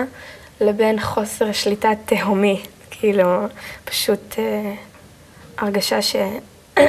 לבין 0.62 1.00
חוסר 1.00 1.52
שליטה 1.52 1.92
תהומי, 2.06 2.62
כאילו 2.92 3.48
פשוט 3.86 4.36
אה, 4.38 4.74
הרגשה 5.58 6.02
ש... 6.02 6.16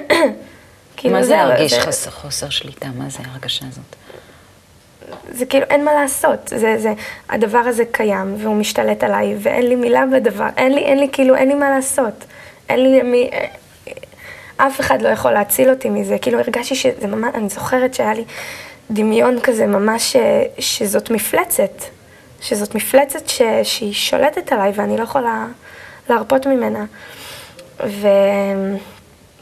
כאילו 0.96 1.14
מה 1.14 1.24
זה 1.24 1.36
להרגיש 1.36 1.74
זה... 1.74 1.80
חוסר, 1.80 2.10
חוסר 2.10 2.50
שליטה? 2.50 2.86
מה 2.96 3.10
זה 3.10 3.18
ההרגשה 3.24 3.64
הזאת? 3.68 3.96
זה 5.30 5.46
כאילו, 5.46 5.66
אין 5.70 5.84
מה 5.84 5.94
לעשות. 5.94 6.48
זה, 6.48 6.78
זה, 6.78 6.92
הדבר 7.28 7.58
הזה 7.58 7.84
קיים, 7.92 8.34
והוא 8.38 8.56
משתלט 8.56 9.04
עליי, 9.04 9.36
ואין 9.42 9.66
לי 9.66 9.74
מילה 9.74 10.04
בדבר. 10.12 10.46
אין 10.56 10.74
לי, 10.74 10.80
אין 10.80 10.98
לי, 10.98 11.08
כאילו, 11.12 11.36
אין 11.36 11.48
לי 11.48 11.54
מה 11.54 11.70
לעשות. 11.70 12.24
אין 12.68 12.82
לי 12.82 13.02
מי... 13.02 13.30
אף 14.56 14.80
אחד 14.80 15.02
לא 15.02 15.08
יכול 15.08 15.30
להציל 15.30 15.70
אותי 15.70 15.90
מזה. 15.90 16.18
כאילו, 16.18 16.38
הרגשתי 16.38 16.74
שזה 16.74 17.06
ממש, 17.06 17.34
אני 17.34 17.48
זוכרת 17.48 17.94
שהיה 17.94 18.14
לי 18.14 18.24
דמיון 18.90 19.40
כזה 19.40 19.66
ממש, 19.66 20.16
אה, 20.16 20.42
שזאת 20.58 21.10
מפלצת. 21.10 21.82
שזאת 22.40 22.74
מפלצת 22.74 23.28
ש, 23.28 23.42
שהיא 23.62 23.92
שולטת 23.92 24.52
עליי 24.52 24.72
ואני 24.74 24.96
לא 24.96 25.02
יכולה 25.02 25.46
להרפות 26.08 26.46
ממנה. 26.46 26.84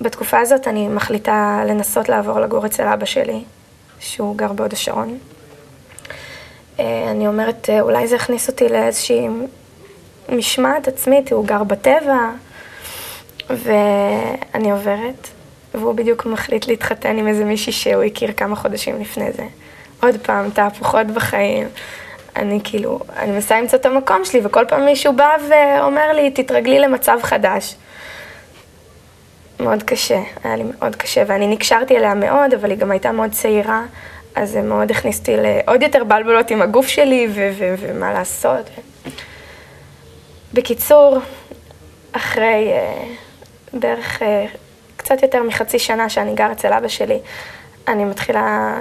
ובתקופה 0.01 0.39
הזאת 0.41 0.69
אני 0.69 0.89
מחליטה 0.89 1.63
לנסות 1.67 2.09
לעבור 2.09 2.41
לגור 2.41 2.67
אצל 2.67 2.89
אבא 2.89 3.05
שלי, 3.05 3.45
שהוא 4.01 4.37
גר 4.37 4.53
בהוד 4.53 4.73
השרון. 4.73 5.19
אה, 6.81 7.11
אני 7.11 7.27
אומרת, 7.27 7.71
אולי 7.81 8.07
זה 8.07 8.17
יכניס 8.17 8.49
אותי 8.49 8.69
לאיזושהי 8.69 9.29
משמעת 10.29 10.89
עצמית, 10.89 11.33
הוא 11.33 11.47
גר 11.47 11.65
בטבע, 11.65 12.31
ואני 13.57 14.71
עוברת, 14.71 15.29
והוא 15.75 15.95
בדיוק 15.95 16.27
מחליט 16.27 16.67
להתחתן 16.67 17.19
עם 17.19 17.29
איזה 17.29 17.45
מישהי 17.45 17.73
שהוא 17.73 18.03
הכיר 18.03 18.33
כמה 18.33 18.57
חודשים 18.57 19.01
לפני 19.01 19.33
זה. 19.33 19.45
עוד 20.03 20.15
פעם, 20.23 20.51
תהפוכות 20.51 21.07
בחיים. 21.07 21.69
אני 22.37 22.61
כאילו, 22.65 23.01
אני 23.17 23.33
מנסה 23.33 23.61
למצוא 23.61 23.79
את 23.79 23.87
המקום 23.87 24.25
שלי, 24.25 24.41
וכל 24.45 24.65
פעם 24.69 24.85
מישהו 24.85 25.13
בא 25.13 25.29
ואומר 25.49 26.13
לי, 26.13 26.31
תתרגלי 26.31 26.79
למצב 26.79 27.19
חדש. 27.23 27.75
מאוד 29.61 29.83
קשה, 29.83 30.21
היה 30.45 30.57
לי 30.57 30.63
מאוד 30.79 30.97
קשה, 30.97 31.23
ואני 31.27 31.47
נקשרתי 31.47 31.97
אליה 31.97 32.15
מאוד, 32.15 32.55
אבל 32.55 32.71
היא 32.71 32.79
גם 32.79 32.91
הייתה 32.91 33.13
מאוד 33.13 33.31
צעירה, 33.31 33.83
אז 34.35 34.51
זה 34.51 34.63
מאוד 34.63 34.91
הכניס 34.91 35.19
אותי 35.19 35.37
לעוד 35.37 35.83
יותר 35.83 36.05
בלבלות 36.05 36.51
עם 36.51 36.63
הגוף 36.63 36.87
שלי, 36.87 37.29
ומה 37.59 38.13
לעשות. 38.13 38.71
בקיצור, 40.55 41.19
אחרי 42.13 42.73
uh, 42.73 43.22
בערך 43.73 44.23
uh, 44.23 44.25
קצת 44.97 45.23
יותר 45.23 45.43
מחצי 45.43 45.79
שנה 45.79 46.09
שאני 46.09 46.35
גר 46.35 46.53
אצל 46.53 46.73
אבא 46.73 46.89
שלי, 46.89 47.19
אני 47.89 48.05
מתחילה 48.05 48.79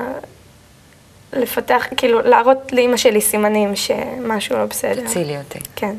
לפתח, 1.33 1.88
כאילו, 1.98 2.21
להראות 2.21 2.71
לאימא 2.71 2.98
שלי 2.98 3.21
סימנים 3.21 3.75
שמשהו 3.75 4.57
לא 4.57 4.65
בסדר. 4.65 5.05
תצילי 5.05 5.38
אותי. 5.38 5.60
כן. 5.75 5.95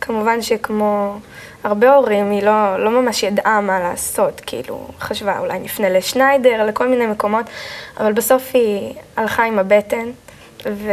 וכמובן 0.00 0.42
שכמו 0.42 1.18
הרבה 1.64 1.94
הורים, 1.94 2.30
היא 2.30 2.42
לא, 2.42 2.84
לא 2.84 2.90
ממש 3.02 3.22
ידעה 3.22 3.60
מה 3.60 3.80
לעשות, 3.80 4.40
כאילו, 4.46 4.88
חשבה 5.00 5.38
אולי 5.38 5.58
נפנה 5.58 5.88
לשניידר, 5.88 6.64
לכל 6.64 6.88
מיני 6.88 7.06
מקומות, 7.06 7.46
אבל 8.00 8.12
בסוף 8.12 8.50
היא 8.54 8.94
הלכה 9.16 9.44
עם 9.44 9.58
הבטן, 9.58 10.10
ו... 10.66 10.92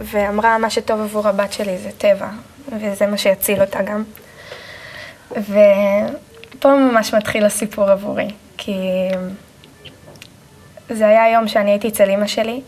ואמרה, 0.00 0.58
מה 0.58 0.70
שטוב 0.70 1.00
עבור 1.00 1.28
הבת 1.28 1.52
שלי 1.52 1.78
זה 1.78 1.90
טבע, 1.98 2.28
וזה 2.72 3.06
מה 3.06 3.18
שיציל 3.18 3.60
אותה 3.60 3.82
גם. 3.82 4.04
ופה 5.30 6.74
ממש 6.76 7.14
מתחיל 7.14 7.44
הסיפור 7.44 7.90
עבורי, 7.90 8.28
כי 8.56 8.74
זה 10.90 11.08
היה 11.08 11.32
יום 11.32 11.48
שאני 11.48 11.70
הייתי 11.70 11.88
אצל 11.88 12.10
אימא 12.10 12.26
שלי, 12.26 12.60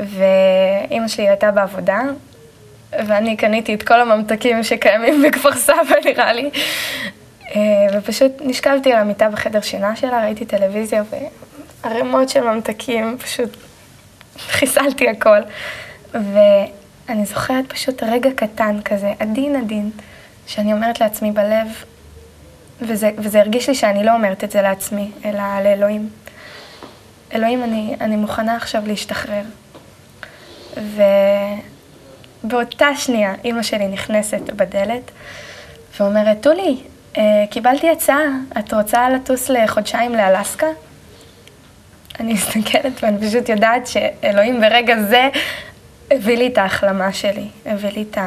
ואימא 0.00 1.08
שלי 1.08 1.28
הייתה 1.28 1.50
בעבודה, 1.50 2.00
ואני 2.92 3.36
קניתי 3.36 3.74
את 3.74 3.82
כל 3.82 4.00
הממתקים 4.00 4.62
שקיימים 4.62 5.22
בכפר 5.22 5.54
סבא, 5.54 5.96
נראה 6.06 6.32
לי. 6.32 6.50
אה, 7.54 7.60
ופשוט 7.92 8.32
נשכבתי 8.40 8.92
על 8.92 8.98
המיטה 8.98 9.28
בחדר 9.28 9.60
שינה 9.60 9.96
שלה, 9.96 10.24
ראיתי 10.24 10.44
טלוויזיה 10.44 11.02
וערימות 11.84 12.28
של 12.28 12.40
ממתקים, 12.40 13.16
פשוט 13.18 13.56
חיסלתי 14.38 15.08
הכל. 15.08 15.40
ואני 17.08 17.24
זוכרת 17.24 17.72
פשוט 17.72 18.02
רגע 18.02 18.30
קטן 18.36 18.82
כזה, 18.84 19.12
עדין 19.18 19.56
עדין, 19.56 19.90
שאני 20.46 20.72
אומרת 20.72 21.00
לעצמי 21.00 21.32
בלב, 21.32 21.84
וזה, 22.80 23.10
וזה 23.18 23.40
הרגיש 23.40 23.68
לי 23.68 23.74
שאני 23.74 24.04
לא 24.04 24.14
אומרת 24.14 24.44
את 24.44 24.50
זה 24.50 24.62
לעצמי, 24.62 25.10
אלא 25.24 25.42
לאלוהים. 25.64 26.08
אלוהים, 27.34 27.64
אני, 27.64 27.96
אני 28.00 28.16
מוכנה 28.16 28.56
עכשיו 28.56 28.82
להשתחרר. 28.86 29.42
באותה 32.44 32.86
שנייה 32.96 33.34
אימא 33.44 33.62
שלי 33.62 33.88
נכנסת 33.88 34.40
בדלת 34.56 35.10
ואומרת, 36.00 36.42
טולי, 36.42 36.76
אה, 37.16 37.44
קיבלתי 37.50 37.90
הצעה, 37.90 38.22
את 38.58 38.74
רוצה 38.74 39.10
לטוס 39.10 39.48
לחודשיים 39.48 40.14
לאלסקה? 40.14 40.66
אני 42.20 42.32
מסתכלת 42.32 42.92
ואני 43.02 43.28
פשוט 43.28 43.48
יודעת 43.48 43.86
שאלוהים 43.86 44.60
ברגע 44.60 45.02
זה 45.02 45.28
הביא 46.10 46.38
לי 46.38 46.46
את 46.46 46.58
ההחלמה 46.58 47.12
שלי, 47.12 47.48
הביא 47.66 47.90
לי 47.90 48.04
את 48.10 48.18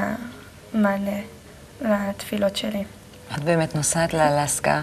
המענה 0.74 1.20
לתפילות 1.82 2.56
שלי. 2.56 2.84
את 3.36 3.44
באמת 3.44 3.76
נוסעת 3.76 4.14
לאלסקה 4.14 4.82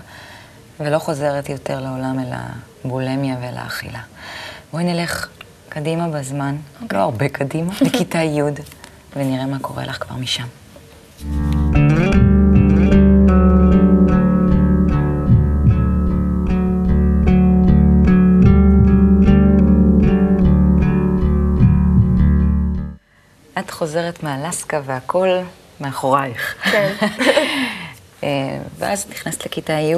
ולא 0.81 0.99
חוזרת 0.99 1.49
יותר 1.49 1.81
לעולם 1.81 2.19
אל 2.21 2.33
הבולמיה 2.85 3.37
ואל 3.40 3.57
האכילה. 3.57 4.00
בואי 4.73 4.85
נלך 4.85 5.28
קדימה 5.69 6.09
בזמן, 6.09 6.57
okay. 6.57 6.83
אוקיי. 6.83 6.99
לא 6.99 7.02
הרבה 7.05 7.28
קדימה, 7.28 7.73
לכיתה 7.81 8.19
י', 8.19 8.43
ונראה 9.17 9.47
מה 9.47 9.59
קורה 9.59 9.85
לך 9.85 10.02
כבר 10.02 10.17
משם. 10.17 10.47
חוזרת 23.79 24.23
מאלסקה 24.23 24.81
והכל 24.85 25.29
מאחורייך. 25.81 26.55
כן. 26.73 26.93
אה, 28.23 28.59
ואז 28.79 29.07
נכנסת 29.11 29.47
לכיתה 29.47 29.73
י', 29.73 29.95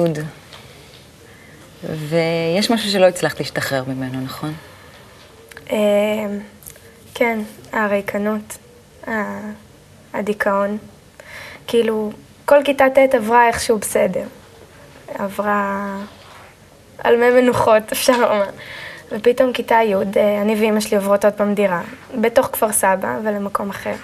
ויש 1.83 2.71
משהו 2.71 2.91
שלא 2.91 3.05
הצלחת 3.05 3.39
להשתחרר 3.39 3.83
ממנו, 3.87 4.21
נכון? 4.21 4.53
אה, 5.71 5.77
כן, 7.13 7.39
הריקנות, 7.71 8.57
הדיכאון. 10.13 10.77
כאילו, 11.67 12.11
כל 12.45 12.59
כיתה 12.65 12.85
ט' 12.95 13.15
עברה 13.15 13.47
איכשהו 13.47 13.77
בסדר. 13.77 14.25
עברה 15.13 15.95
על 16.97 17.15
מי 17.15 17.41
מנוחות, 17.41 17.91
אפשר 17.91 18.17
לומר. 18.17 18.49
ופתאום 19.11 19.53
כיתה 19.53 19.75
י', 19.75 19.93
אה, 19.95 20.41
אני 20.41 20.55
ואימא 20.55 20.79
שלי 20.79 20.97
עוברות 20.97 21.25
עוד 21.25 21.33
פעם 21.33 21.53
דירה, 21.53 21.81
בתוך 22.21 22.45
כפר 22.45 22.71
סבא 22.71 23.19
ולמקום 23.23 23.69
אחר. 23.69 23.95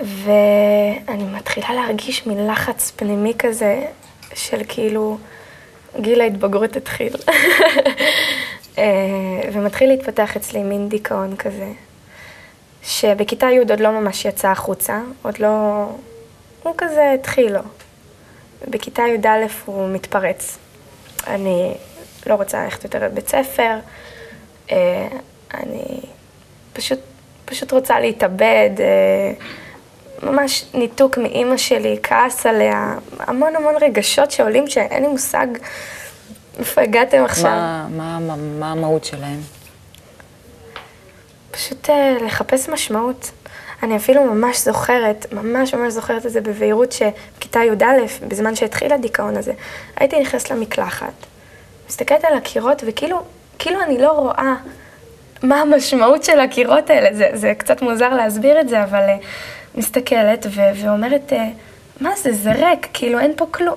ואני 0.00 1.24
מתחילה 1.24 1.74
להרגיש 1.74 2.26
מין 2.26 2.46
לחץ 2.46 2.92
פנימי 2.96 3.32
כזה, 3.38 3.86
של 4.34 4.60
כאילו, 4.68 5.18
גיל 6.00 6.20
ההתבגרות 6.20 6.76
התחיל. 6.76 7.12
אה, 8.78 8.84
ומתחיל 9.52 9.88
להתפתח 9.88 10.36
אצלי 10.36 10.62
מין 10.62 10.88
דיכאון 10.88 11.36
כזה, 11.36 11.72
שבכיתה 12.82 13.46
י' 13.46 13.58
עוד 13.58 13.80
לא 13.80 13.90
ממש 13.90 14.24
יצא 14.24 14.48
החוצה, 14.48 15.00
עוד 15.22 15.38
לא... 15.38 15.86
הוא 16.62 16.74
כזה 16.78 17.12
התחיל 17.12 17.52
לו. 17.52 17.60
בכיתה 18.68 19.02
י"א 19.02 19.28
הוא 19.64 19.88
מתפרץ. 19.88 20.58
אני 21.26 21.74
לא 22.26 22.34
רוצה 22.34 22.64
ללכת 22.64 22.84
יותר 22.84 23.04
לבית 23.04 23.28
ספר, 23.28 23.78
אה, 24.70 25.08
אני 25.54 26.00
פשוט, 26.72 26.98
פשוט 27.44 27.72
רוצה 27.72 28.00
להתאבד, 28.00 28.70
אה, 28.80 29.32
ממש 30.22 30.64
ניתוק 30.74 31.18
מאימא 31.18 31.56
שלי, 31.56 31.98
כעס 32.02 32.46
עליה, 32.46 32.94
המון 33.18 33.56
המון 33.56 33.74
רגשות 33.80 34.30
שעולים 34.30 34.68
שאין 34.68 35.02
לי 35.02 35.08
מושג 35.08 35.46
איפה 36.58 36.80
הגעתם 36.80 37.24
עכשיו. 37.24 37.50
מה, 37.50 37.86
מה, 37.90 38.18
מה, 38.18 38.36
מה 38.36 38.72
המהות 38.72 39.04
שלהם? 39.04 39.40
פשוט 41.50 41.90
אה, 41.90 42.16
לחפש 42.26 42.68
משמעות. 42.68 43.30
אני 43.82 43.96
אפילו 43.96 44.24
ממש 44.24 44.58
זוכרת, 44.58 45.32
ממש 45.32 45.74
ממש 45.74 45.92
זוכרת 45.92 46.26
את 46.26 46.32
זה 46.32 46.40
בבהירות, 46.40 46.92
שבכיתה 46.92 47.60
י"א, 47.64 47.84
בזמן 48.28 48.56
שהתחיל 48.56 48.92
הדיכאון 48.92 49.36
הזה, 49.36 49.52
הייתי 49.96 50.20
נכנסת 50.20 50.50
למקלחת, 50.50 51.12
מסתכלת 51.94 52.24
על 52.24 52.36
הקירות, 52.36 52.82
וכאילו, 52.86 53.22
כאילו 53.58 53.82
אני 53.82 53.98
לא 53.98 54.12
רואה 54.12 54.54
מה 55.42 55.60
המשמעות 55.60 56.24
של 56.24 56.40
הקירות 56.40 56.90
האלה. 56.90 57.16
זה, 57.16 57.30
זה 57.34 57.52
קצת 57.58 57.82
מוזר 57.82 58.08
להסביר 58.08 58.60
את 58.60 58.68
זה, 58.68 58.82
אבל 58.82 59.00
uh, 59.00 59.24
מסתכלת 59.78 60.46
ו- 60.50 60.60
ואומרת, 60.74 61.32
uh, 61.32 61.36
מה 62.00 62.10
זה, 62.16 62.32
זה 62.32 62.52
ריק, 62.52 62.88
כאילו 62.92 63.18
אין 63.18 63.32
פה 63.36 63.46
כלום. 63.50 63.74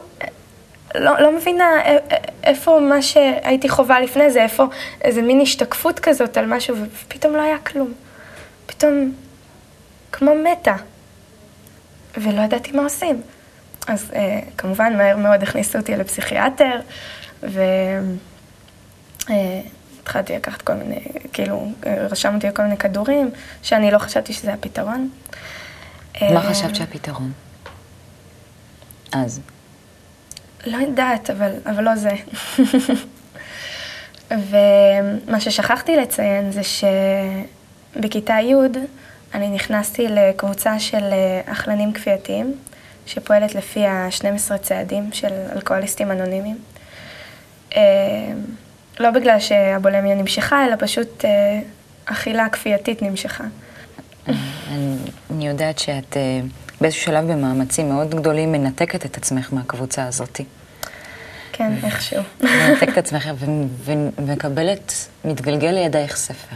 לא, 0.95 1.19
לא 1.19 1.31
מבינה 1.31 1.69
איפה 2.43 2.79
מה 2.79 3.01
שהייתי 3.01 3.69
חווה 3.69 3.99
לפני 3.99 4.31
זה, 4.31 4.43
איפה 4.43 4.65
איזה 5.01 5.21
מין 5.21 5.41
השתקפות 5.41 5.99
כזאת 5.99 6.37
על 6.37 6.45
משהו, 6.45 6.75
ופתאום 6.77 7.35
לא 7.35 7.41
היה 7.41 7.57
כלום. 7.57 7.93
פתאום 8.65 9.11
כמו 10.11 10.31
מתה. 10.35 10.75
ולא 12.17 12.41
ידעתי 12.41 12.71
מה 12.71 12.83
עושים. 12.83 13.21
אז 13.87 14.11
אה, 14.15 14.39
כמובן, 14.57 14.97
מהר 14.97 15.17
מאוד 15.17 15.43
הכניסו 15.43 15.77
אותי 15.77 15.95
לפסיכיאטר, 15.95 16.79
והתחלתי 17.43 17.83
אה, 20.33 20.37
לקחת 20.37 20.61
כל 20.61 20.73
מיני, 20.73 21.01
כאילו, 21.33 21.71
רשם 21.85 22.35
אותי 22.35 22.47
כל 22.53 22.63
מיני 22.63 22.77
כדורים, 22.77 23.31
שאני 23.63 23.91
לא 23.91 23.97
חשבתי 23.97 24.33
שזה 24.33 24.53
הפתרון. 24.53 25.09
מה 26.21 26.27
אה, 26.27 26.49
חשבת 26.49 26.75
שהפתרון? 26.75 27.31
אז. 29.11 29.39
לא 30.65 30.77
יודעת, 30.77 31.29
אבל, 31.29 31.51
אבל 31.65 31.83
לא 31.83 31.95
זה. 31.95 32.11
ומה 34.31 35.39
ששכחתי 35.39 35.95
לציין 35.95 36.51
זה 36.51 36.61
שבכיתה 36.63 38.33
י' 38.33 38.53
אני 39.33 39.49
נכנסתי 39.49 40.07
לקבוצה 40.07 40.79
של 40.79 41.13
אכלנים 41.45 41.93
כפייתיים, 41.93 42.55
שפועלת 43.05 43.55
לפי 43.55 43.85
ה-12 43.85 44.57
צעדים 44.57 45.09
של 45.11 45.33
אלכוהוליסטים 45.55 46.11
אנונימיים. 46.11 46.57
אה, 47.75 47.81
לא 48.99 49.11
בגלל 49.11 49.39
שהבולמיה 49.39 50.15
נמשכה, 50.15 50.65
אלא 50.65 50.75
פשוט 50.79 51.25
אה, 51.25 51.59
אכילה 52.05 52.49
כפייתית 52.49 53.01
נמשכה. 53.01 53.43
אני, 55.29 55.47
יודעת 55.47 55.79
שאת 55.79 56.17
אה, 56.17 56.39
באיזשהו 56.81 57.03
שלב 57.03 57.31
במאמצים 57.31 57.89
מאוד 57.89 58.15
גדולים 58.15 58.51
מנתקת 58.51 59.05
את 59.05 59.17
עצמך 59.17 59.53
מהקבוצה 59.53 60.03
הזאת. 60.05 60.41
כן, 61.51 61.71
איכשהו. 61.83 62.23
מנתקת 62.43 62.89
את 62.89 62.97
עצמך 62.97 63.29
ומקבלת, 64.17 64.93
מתגלגל 65.25 65.71
לידייך 65.71 66.15
ספר. 66.15 66.55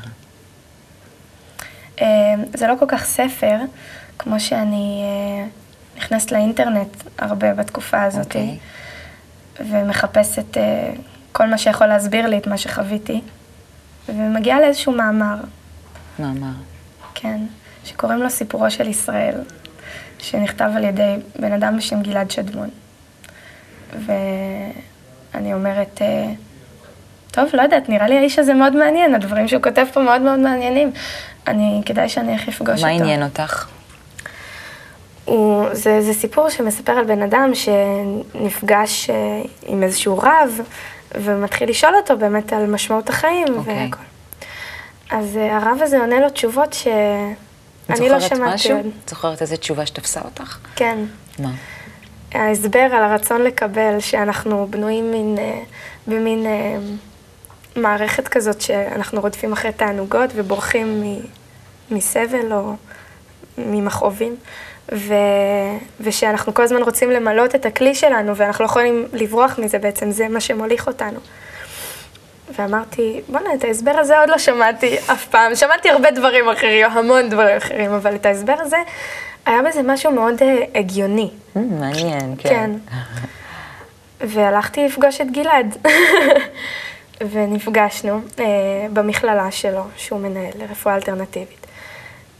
זה 2.54 2.68
לא 2.68 2.74
כל 2.80 2.86
כך 2.88 3.06
ספר, 3.06 3.56
כמו 4.20 4.40
שאני 4.40 5.04
נכנסת 5.98 6.32
לאינטרנט 6.32 7.04
הרבה 7.18 7.54
בתקופה 7.54 8.04
הזאת. 8.04 8.32
Okay. 8.32 8.81
ומחפשת 9.70 10.58
uh, 10.58 10.60
כל 11.32 11.48
מה 11.48 11.58
שיכול 11.58 11.88
להסביר 11.88 12.28
לי 12.28 12.38
את 12.38 12.48
מה 12.48 12.58
שחוויתי, 12.58 13.22
ומגיעה 14.10 14.62
לאיזשהו 14.62 14.92
מאמר. 14.92 15.36
מאמר. 16.20 16.54
כן, 17.16 17.42
שקוראים 17.86 18.20
לו 18.20 18.30
סיפורו 18.30 18.72
של 18.72 18.88
ישראל, 18.88 19.36
שנכתב 20.20 20.70
על 20.76 20.84
ידי 20.84 21.16
בן 21.40 21.52
אדם 21.52 21.78
בשם 21.78 22.02
גלעד 22.02 22.32
שדמון. 22.32 22.70
ואני 24.06 25.54
אומרת, 25.54 26.02
uh, 26.02 26.36
טוב, 27.32 27.50
לא 27.54 27.62
יודעת, 27.62 27.90
נראה 27.90 28.08
לי 28.08 28.18
האיש 28.18 28.40
הזה 28.40 28.54
מאוד 28.54 28.76
מעניין, 28.76 29.16
הדברים 29.16 29.48
שהוא 29.48 29.64
כותב 29.64 29.86
פה 29.94 30.02
מאוד 30.02 30.22
מאוד 30.22 30.40
מעניינים. 30.40 30.92
אני, 31.48 31.82
כדאי 31.86 32.10
שאני 32.10 32.34
איך 32.34 32.48
אפגוש 32.48 32.70
אותו. 32.70 32.82
מה 32.82 32.90
עניין 32.90 33.24
אותך? 33.24 33.68
הוא, 35.26 35.66
זה, 35.74 36.02
זה 36.02 36.14
סיפור 36.14 36.50
שמספר 36.50 36.92
על 36.92 37.06
בן 37.06 37.22
אדם 37.22 37.52
שנפגש 37.54 39.10
אה, 39.10 39.16
עם 39.66 39.84
איזשהו 39.84 40.18
רב, 40.18 40.60
ומתחיל 41.16 41.70
לשאול 41.70 41.96
אותו 41.96 42.18
באמת 42.18 42.54
על 42.54 42.66
משמעות 42.66 43.10
החיים 43.10 43.48
okay. 43.48 43.52
אוקיי. 43.52 43.84
והכל. 43.86 44.04
אז 45.10 45.36
uh, 45.36 45.40
הרב 45.40 45.78
הזה 45.82 46.00
עונה 46.00 46.20
לו 46.20 46.30
תשובות 46.30 46.74
שאני 46.74 48.10
לא 48.10 48.20
שמעתי. 48.20 48.24
את 48.24 48.30
זוכרת 48.30 48.54
משהו? 48.54 48.80
את 48.80 49.10
זוכרת 49.10 49.42
איזה 49.42 49.58
תשובה 49.58 49.86
שתפסה 49.86 50.22
אותך? 50.22 50.58
כן. 50.76 50.98
מה? 51.40 51.52
ההסבר 52.32 52.80
על 52.80 53.04
הרצון 53.04 53.42
לקבל, 53.42 54.00
שאנחנו 54.00 54.68
בנויים 54.70 55.12
מין, 55.12 55.38
uh, 55.38 56.12
במין 56.12 56.46
מערכת 57.76 58.28
כזאת 58.28 58.62
שאנחנו 58.62 59.22
רודפים 59.22 59.54
אחרי 59.54 59.72
תענוגות 59.72 60.30
ובורחים 60.36 61.04
מ, 61.04 61.20
מסבל 61.92 62.54
או 62.54 62.76
ממכאובים. 63.58 64.36
ו... 64.92 65.14
ושאנחנו 66.00 66.54
כל 66.54 66.64
הזמן 66.64 66.82
רוצים 66.84 67.12
למלות 67.12 67.56
את 67.56 67.66
הכלי 67.66 67.96
שלנו, 67.96 68.36
ואנחנו 68.36 68.64
לא 68.64 68.70
יכולים 68.70 69.06
לברוח 69.14 69.60
מזה 69.60 69.80
בעצם, 69.80 70.12
זה 70.12 70.28
מה 70.28 70.40
שמוליך 70.40 70.88
אותנו. 70.88 71.20
ואמרתי, 72.56 73.22
בוא'נה, 73.28 73.54
את 73.54 73.64
ההסבר 73.64 73.92
הזה 73.92 74.20
עוד 74.20 74.30
לא 74.30 74.38
שמעתי 74.38 74.98
אף 74.98 75.28
פעם. 75.28 75.56
שמעתי 75.56 75.90
הרבה 75.90 76.12
דברים 76.12 76.50
אחרים, 76.50 76.88
המון 76.92 77.30
דברים 77.30 77.58
אחרים, 77.58 77.92
אבל 77.92 78.16
את 78.16 78.26
ההסבר 78.26 78.56
הזה, 78.60 78.78
היה 79.46 79.62
בזה 79.62 79.82
משהו 79.84 80.12
מאוד 80.12 80.40
uh, 80.40 80.46
הגיוני. 80.76 81.30
Mm, 81.30 81.60
מעניין, 81.60 82.36
כן. 82.38 82.50
כן. 82.50 82.72
והלכתי 84.22 84.86
לפגוש 84.86 85.22
את 85.22 85.32
גלעד. 85.32 85.78
ונפגשנו 87.32 88.22
uh, 88.36 88.42
במכללה 88.94 89.52
שלו, 89.52 89.84
שהוא 89.98 90.20
מנהל 90.20 90.52
לרפואה 90.60 90.96
אלטרנטיבית. 90.96 91.61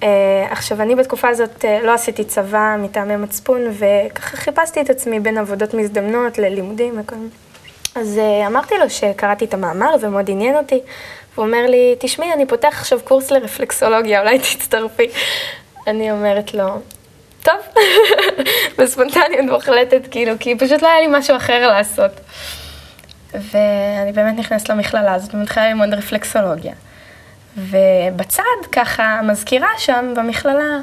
Uh, 0.02 0.04
עכשיו, 0.50 0.82
אני 0.82 0.96
בתקופה 0.96 1.30
הזאת 1.30 1.66
uh, 1.66 1.86
לא 1.86 1.94
עשיתי 1.94 2.24
צבא 2.24 2.76
מטעמי 2.80 3.16
מצפון, 3.16 3.62
וככה 3.72 4.38
חיפשתי 4.38 4.82
את 4.82 4.90
עצמי 4.90 5.20
בין 5.20 5.38
עבודות 5.38 5.74
מזדמנות 5.74 6.38
ללימודים 6.38 7.00
וכל 7.00 7.16
מיני. 7.16 7.30
אז 7.96 8.20
uh, 8.20 8.48
אמרתי 8.48 8.76
לו 8.78 8.90
שקראתי 8.90 9.46
את 9.46 9.54
המאמר 9.54 9.96
ומאוד 10.02 10.30
עניין 10.30 10.56
אותי. 10.56 10.80
והוא 11.34 11.46
אומר 11.46 11.66
לי, 11.68 11.96
תשמעי, 12.00 12.34
אני 12.34 12.46
פותח 12.46 12.68
עכשיו 12.80 13.00
קורס 13.04 13.32
לרפלקסולוגיה, 13.32 14.22
אולי 14.22 14.40
תצטרפי. 14.40 15.08
אני 15.88 16.12
אומרת 16.12 16.54
לו, 16.54 16.68
טוב, 17.44 17.56
בספונטניות 18.78 19.46
מוחלטת, 19.50 20.02
כאילו, 20.12 20.34
כי 20.40 20.56
פשוט 20.58 20.82
לא 20.82 20.88
היה 20.88 21.02
לי 21.02 21.08
משהו 21.10 21.38
אחר 21.38 21.68
לעשות. 21.68 22.12
ואני 23.34 24.12
באמת 24.14 24.40
נכנסת 24.40 24.70
למכללה 24.70 25.14
הזאת 25.14 25.36
ומתחילה 25.36 25.70
ללמוד 25.70 25.94
רפלקסולוגיה. 25.94 26.74
ובצד, 27.58 28.44
ככה, 28.72 29.04
המזכירה 29.04 29.70
שם 29.78 30.14
במכללה 30.16 30.78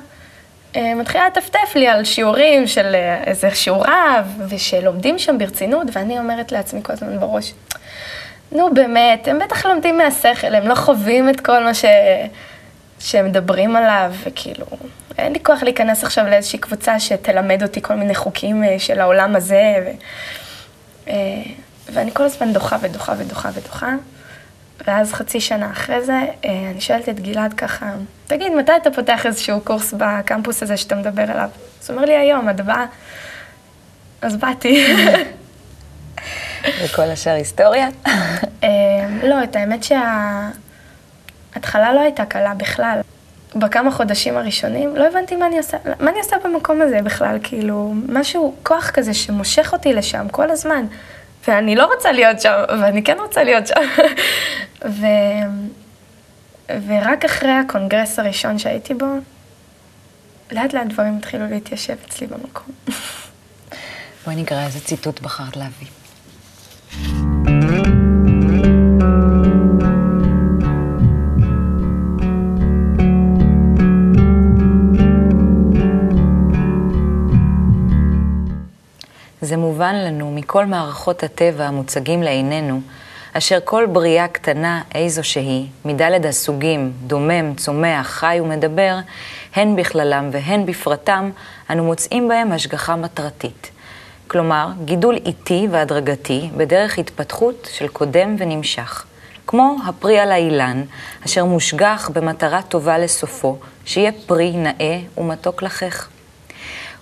אה, 0.77 0.95
מתחילה 0.95 1.27
לטפטף 1.27 1.75
לי 1.75 1.89
על 1.89 2.05
שיעורים 2.05 2.67
של 2.67 2.95
אה, 2.95 3.23
איזה 3.25 3.51
שיעור 3.55 3.85
רב, 3.87 4.41
ושלומדים 4.49 5.19
שם 5.19 5.39
ברצינות, 5.39 5.87
ואני 5.93 6.19
אומרת 6.19 6.53
לעצמי 6.53 6.81
כל 6.83 6.93
הזמן 6.93 7.21
בראש, 7.21 7.55
נו 8.53 8.75
באמת, 8.75 9.29
הם 9.29 9.39
בטח 9.39 9.67
לומדים 9.67 9.99
מהשכל, 9.99 10.55
הם 10.55 10.69
לא 10.69 10.75
חווים 10.75 11.29
את 11.29 11.41
כל 11.41 11.65
מה 11.65 11.75
ש... 11.75 11.85
שהם 13.01 13.27
מדברים 13.27 13.77
עליו, 13.77 14.13
וכאילו, 14.25 14.67
אין 15.19 15.33
לי 15.33 15.39
כוח 15.43 15.63
להיכנס 15.63 16.05
עכשיו 16.05 16.25
לאיזושהי 16.25 16.59
קבוצה 16.59 17.01
שתלמד 17.01 17.63
אותי 17.63 17.83
כל 17.83 17.95
מיני 17.95 18.15
חוקים 18.15 18.65
אה, 18.65 18.79
של 18.79 19.01
העולם 19.01 19.37
הזה, 19.37 19.75
ו... 19.87 19.91
ואני 21.93 22.11
כל 22.15 22.23
הזמן 22.23 22.53
דוחה 22.53 22.77
ודוחה 22.81 23.13
ודוחה 23.19 23.51
ודוחה. 23.55 23.95
ואז 24.87 25.13
חצי 25.13 25.41
שנה 25.41 25.71
אחרי 25.71 26.05
זה, 26.05 26.13
אה, 26.45 26.71
אני 26.71 26.81
שואלת 26.81 27.09
את 27.09 27.21
גלעד 27.21 27.55
ככה, 27.55 27.93
תגיד, 28.27 28.53
מתי 28.53 28.73
אתה 28.83 28.91
פותח 28.91 29.27
איזשהו 29.27 29.61
קורס 29.61 29.95
בקמפוס 29.97 30.63
הזה 30.63 30.77
שאתה 30.77 30.95
מדבר 30.95 31.23
עליו? 31.23 31.49
אז 31.83 31.91
הוא 31.91 31.97
אומר 31.97 32.09
לי, 32.09 32.17
היום, 32.17 32.49
עד 32.49 32.61
באה? 32.61 32.87
אז 34.23 34.37
באתי. 34.37 34.87
וכל 36.85 37.03
השאר 37.03 37.33
היסטוריה? 37.33 37.89
לא, 39.31 39.45
את 39.45 39.57
האמת 39.57 39.85
שההתחלה 41.55 41.93
לא 41.95 42.01
הייתה 42.01 42.25
קלה 42.25 42.55
בכלל. 42.55 43.01
בכמה 43.57 43.91
חודשים 43.91 44.37
הראשונים 44.37 44.97
לא 44.97 45.07
הבנתי 45.07 45.37
מה 45.37 45.47
אני 45.47 45.59
עושה, 45.59 45.77
מה 46.01 46.11
אני 46.11 46.19
עושה 46.19 46.37
במקום 46.45 46.83
הזה 46.83 47.01
בכלל, 47.03 47.39
כאילו, 47.43 47.95
משהו, 48.09 48.55
כוח 48.63 48.91
כזה 48.91 49.15
שמושך 49.15 49.71
אותי 49.73 49.93
לשם 49.93 50.27
כל 50.31 50.51
הזמן. 50.51 50.87
ואני 51.49 51.77
לא 51.77 51.95
רוצה 51.95 52.13
להיות 52.13 52.41
שם, 52.41 52.63
ואני 52.81 53.05
כן 53.05 53.17
רוצה 53.21 53.45
להיות 53.45 53.67
שם. 53.67 53.75
ו... 54.85 55.07
ורק 56.87 57.25
אחרי 57.25 57.51
הקונגרס 57.51 58.19
הראשון 58.19 58.59
שהייתי 58.59 58.95
בו, 58.95 59.07
לאט 60.53 60.73
לאט 60.73 60.87
דברים 60.87 61.17
התחילו 61.17 61.47
להתיישב 61.51 61.97
אצלי 62.07 62.27
במקום. 62.27 62.75
בואי 64.25 64.37
נקרא 64.37 64.65
איזה 64.65 64.81
ציטוט 64.81 65.21
בחרת 65.21 65.57
להביא. 65.57 65.87
מובן 79.79 79.95
לנו 79.95 80.31
מכל 80.31 80.67
מערכות 80.67 81.23
הטבע 81.23 81.65
המוצגים 81.65 82.23
לעינינו, 82.23 82.81
אשר 83.33 83.59
כל 83.65 83.87
בריאה 83.93 84.29
קטנה 84.29 84.83
איזו 84.95 85.25
שהיא, 85.25 85.67
מדלת 85.85 86.25
הסוגים, 86.25 86.93
דומם, 87.07 87.55
צומח, 87.55 88.07
חי 88.07 88.39
ומדבר, 88.43 88.99
הן 89.55 89.77
בכללם 89.77 90.29
והן 90.33 90.67
בפרטם, 90.67 91.31
אנו 91.71 91.85
מוצאים 91.85 92.29
בהם 92.29 92.53
השגחה 92.53 92.97
מטרתית. 92.97 93.71
כלומר, 94.29 94.69
גידול 94.85 95.15
איטי 95.27 95.69
והדרגתי 95.71 96.51
בדרך 96.57 96.99
התפתחות 96.99 97.69
של 97.73 97.89
קודם 97.89 98.37
ונמשך. 98.39 99.05
כמו 99.47 99.77
הפרי 99.87 100.19
על 100.19 100.33
האילן, 100.33 100.83
אשר 101.27 101.45
מושגח 101.45 102.11
במטרה 102.15 102.63
טובה 102.63 102.99
לסופו, 102.99 103.59
שיהיה 103.85 104.13
פרי 104.27 104.53
נאה 104.57 104.99
ומתוק 105.19 105.63
לחך. 105.63 106.09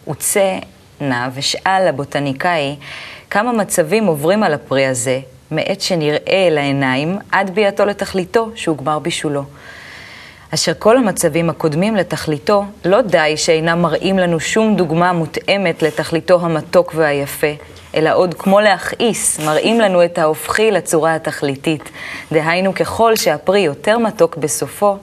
וצא 0.08 0.58
נע 1.00 1.28
ושאל 1.34 1.88
הבוטניקאי 1.88 2.76
כמה 3.30 3.52
מצבים 3.52 4.06
עוברים 4.06 4.42
על 4.42 4.54
הפרי 4.54 4.86
הזה, 4.86 5.20
מעת 5.50 5.80
שנראה 5.80 6.48
לעיניים, 6.50 7.18
עד 7.32 7.50
ביאתו 7.50 7.84
לתכליתו, 7.84 8.50
שהוגמר 8.54 8.98
בישולו. 8.98 9.44
אשר 10.54 10.72
כל 10.78 10.96
המצבים 10.96 11.50
הקודמים 11.50 11.96
לתכליתו, 11.96 12.64
לא 12.84 13.02
די 13.02 13.36
שאינם 13.36 13.82
מראים 13.82 14.18
לנו 14.18 14.40
שום 14.40 14.76
דוגמה 14.76 15.12
מותאמת 15.12 15.82
לתכליתו 15.82 16.40
המתוק 16.40 16.92
והיפה, 16.96 17.46
אלא 17.94 18.10
עוד 18.14 18.34
כמו 18.34 18.60
להכעיס, 18.60 19.40
מראים 19.40 19.80
לנו 19.80 20.04
את 20.04 20.18
ההופכי 20.18 20.70
לצורה 20.70 21.14
התכליתית. 21.14 21.90
דהיינו, 22.32 22.74
ככל 22.74 23.16
שהפרי 23.16 23.60
יותר 23.60 23.98
מתוק 23.98 24.36
בסופו, 24.36 24.96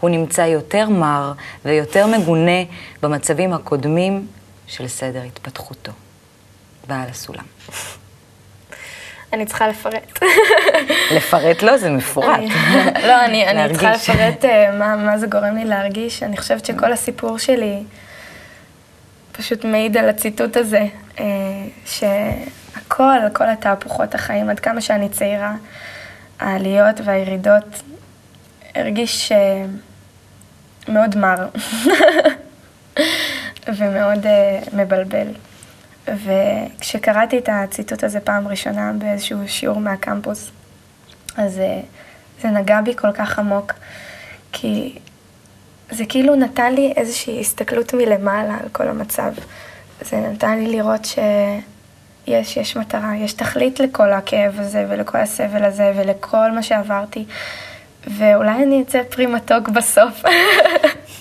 הוא 0.00 0.10
נמצא 0.10 0.40
יותר 0.40 0.88
מר 0.88 1.32
ויותר 1.64 2.06
מגונה 2.06 2.62
במצבים 3.02 3.52
הקודמים 3.52 4.26
של 4.68 4.88
סדר 4.88 5.22
התפתחותו. 5.22 5.92
בעל 6.86 7.08
הסולם. 7.08 7.44
אני 9.32 9.46
צריכה 9.46 9.68
לפרט. 9.68 10.18
לפרט 11.16 11.62
לא, 11.62 11.76
זה 11.76 11.90
מפורט. 11.90 12.40
לא, 13.08 13.24
אני, 13.24 13.48
אני 13.48 13.72
צריכה 13.72 13.92
לפרט 13.92 14.44
uh, 14.44 14.48
מה, 14.78 14.96
מה 14.96 15.18
זה 15.18 15.26
גורם 15.26 15.56
לי 15.56 15.64
להרגיש. 15.64 16.22
אני 16.22 16.36
חושבת 16.36 16.64
שכל 16.64 16.92
הסיפור 16.92 17.38
שלי 17.38 17.82
פשוט 19.32 19.64
מעיד 19.64 19.96
על 19.96 20.08
הציטוט 20.08 20.56
הזה, 20.56 20.86
uh, 21.16 21.20
שהכל, 21.86 23.18
כל 23.32 23.50
התהפוכות 23.50 24.14
החיים, 24.14 24.50
עד 24.50 24.60
כמה 24.60 24.80
שאני 24.80 25.08
צעירה, 25.08 25.54
העליות 26.40 27.00
והירידות, 27.04 27.82
הרגיש 28.74 29.32
uh, 29.32 30.90
מאוד 30.90 31.16
מר. 31.16 31.48
ומאוד 33.76 34.24
uh, 34.24 34.76
מבלבל. 34.76 35.26
וכשקראתי 36.08 37.38
את 37.38 37.48
הציטוט 37.52 38.04
הזה 38.04 38.20
פעם 38.20 38.48
ראשונה 38.48 38.92
באיזשהו 38.98 39.38
שיעור 39.46 39.80
מהקמפוס, 39.80 40.50
אז 41.36 41.58
uh, 41.58 42.42
זה 42.42 42.48
נגע 42.48 42.80
בי 42.80 42.96
כל 42.96 43.12
כך 43.12 43.38
עמוק, 43.38 43.72
כי 44.52 44.98
זה 45.90 46.04
כאילו 46.08 46.36
נתן 46.36 46.74
לי 46.74 46.92
איזושהי 46.96 47.40
הסתכלות 47.40 47.94
מלמעלה 47.94 48.54
על 48.62 48.68
כל 48.72 48.88
המצב. 48.88 49.32
זה 50.00 50.16
נתן 50.16 50.58
לי 50.58 50.66
לראות 50.76 51.04
שיש, 51.04 52.56
יש 52.56 52.76
מטרה, 52.76 53.16
יש 53.16 53.32
תכלית 53.32 53.80
לכל 53.80 54.12
הכאב 54.12 54.60
הזה 54.60 54.86
ולכל 54.88 55.18
הסבל 55.18 55.64
הזה 55.64 55.92
ולכל 55.96 56.52
מה 56.52 56.62
שעברתי, 56.62 57.24
ואולי 58.06 58.62
אני 58.62 58.82
אצא 58.82 59.02
פרי 59.10 59.26
מתוק 59.26 59.68
בסוף. 59.68 60.22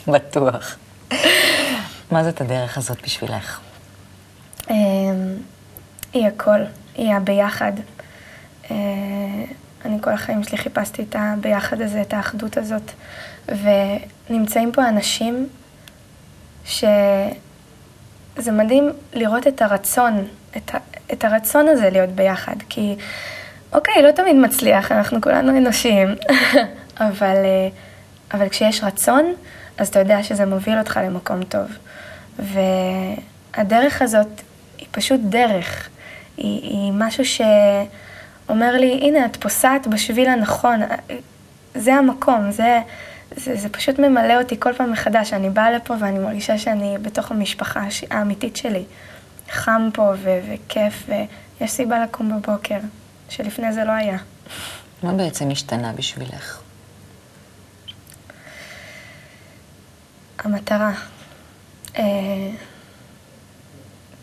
בטוח. 0.07 0.77
מה 2.11 2.23
זאת 2.23 2.41
הדרך 2.41 2.77
הזאת 2.77 3.01
בשבילך? 3.03 3.59
אמ, 4.69 4.75
היא 6.13 6.27
הכל, 6.27 6.59
היא 6.95 7.13
הביחד. 7.13 7.71
אה, 8.71 8.75
אני 9.85 9.97
כל 10.01 10.09
החיים 10.09 10.43
שלי 10.43 10.57
חיפשתי 10.57 11.03
את 11.09 11.15
הביחד 11.19 11.81
הזה, 11.81 12.01
את 12.01 12.13
האחדות 12.13 12.57
הזאת, 12.57 12.91
ונמצאים 14.29 14.71
פה 14.71 14.89
אנשים 14.89 15.47
שזה 16.65 17.31
מדהים 18.51 18.89
לראות 19.13 19.47
את 19.47 19.61
הרצון, 19.61 20.27
את, 20.57 20.75
ה, 20.75 20.77
את 21.13 21.25
הרצון 21.25 21.67
הזה 21.67 21.89
להיות 21.89 22.09
ביחד, 22.09 22.55
כי 22.69 22.95
אוקיי, 23.73 24.01
לא 24.01 24.11
תמיד 24.11 24.35
מצליח, 24.35 24.91
אנחנו 24.91 25.21
כולנו 25.21 25.57
אנושיים, 25.57 26.15
אבל, 27.07 27.35
אה, 27.35 27.69
אבל 28.33 28.49
כשיש 28.49 28.83
רצון, 28.83 29.33
אז 29.77 29.87
אתה 29.87 29.99
יודע 29.99 30.23
שזה 30.23 30.45
מוביל 30.45 30.79
אותך 30.79 30.99
למקום 31.03 31.43
טוב. 31.43 31.67
והדרך 32.39 34.01
הזאת 34.01 34.41
היא 34.77 34.87
פשוט 34.91 35.19
דרך. 35.23 35.89
היא, 36.37 36.61
היא 36.61 36.91
משהו 36.95 37.23
שאומר 37.25 38.77
לי, 38.77 38.99
הנה, 39.01 39.25
את 39.25 39.35
פוסעת 39.35 39.87
בשביל 39.87 40.29
הנכון, 40.29 40.79
זה 41.75 41.93
המקום, 41.93 42.51
זה, 42.51 42.79
זה, 43.35 43.55
זה 43.55 43.69
פשוט 43.69 43.99
ממלא 43.99 44.37
אותי 44.41 44.59
כל 44.59 44.73
פעם 44.73 44.91
מחדש. 44.91 45.33
אני 45.33 45.49
באה 45.49 45.71
לפה 45.71 45.93
ואני 45.99 46.19
מרגישה 46.19 46.57
שאני 46.57 46.97
בתוך 47.01 47.31
המשפחה 47.31 47.83
האמיתית 48.09 48.57
שלי. 48.57 48.83
חם 49.49 49.89
פה 49.93 50.13
ו- 50.17 50.39
וכיף, 50.49 51.09
ויש 51.59 51.71
סיבה 51.71 52.03
לקום 52.03 52.41
בבוקר, 52.41 52.77
שלפני 53.29 53.73
זה 53.73 53.83
לא 53.83 53.91
היה. 53.91 54.17
מה 55.03 55.13
בעצם 55.13 55.51
השתנה 55.51 55.93
בשבילך? 55.93 56.61
המטרה. 60.39 60.91
אה, 61.97 62.04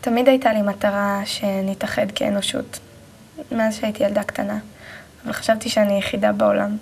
תמיד 0.01 0.27
הייתה 0.27 0.53
לי 0.53 0.61
מטרה 0.61 1.21
שנתאחד 1.25 2.05
כאנושות, 2.15 2.79
מאז 3.51 3.75
שהייתי 3.75 4.03
ילדה 4.03 4.23
קטנה, 4.23 4.59
אבל 5.23 5.33
חשבתי 5.33 5.69
שאני 5.69 5.97
יחידה 5.97 6.31
בעולם. 6.31 6.77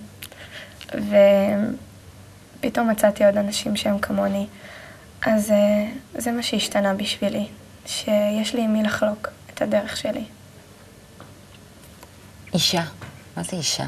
פתאום 2.62 2.90
מצאתי 2.90 3.26
עוד 3.26 3.38
אנשים 3.38 3.76
שהם 3.76 4.00
כמוני. 4.00 4.48
אז 5.26 5.52
אה, 5.52 5.86
זה 6.14 6.32
מה 6.32 6.44
שהשתנה 6.44 6.94
בשבילי, 6.94 7.48
שיש 7.86 8.56
לי 8.56 8.62
עם 8.62 8.74
מי 8.74 8.84
לחלוק 8.84 9.28
את 9.54 9.62
הדרך 9.62 9.98
שלי. 9.98 10.24
אישה, 12.54 12.84
מה 13.38 13.44
זה 13.44 13.58
אישה? 13.58 13.86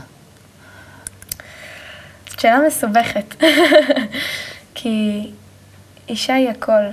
שאלה 2.37 2.59
מסובכת, 2.67 3.35
כי 4.85 5.31
אישה 6.09 6.33
היא 6.33 6.49
הכל. 6.49 6.83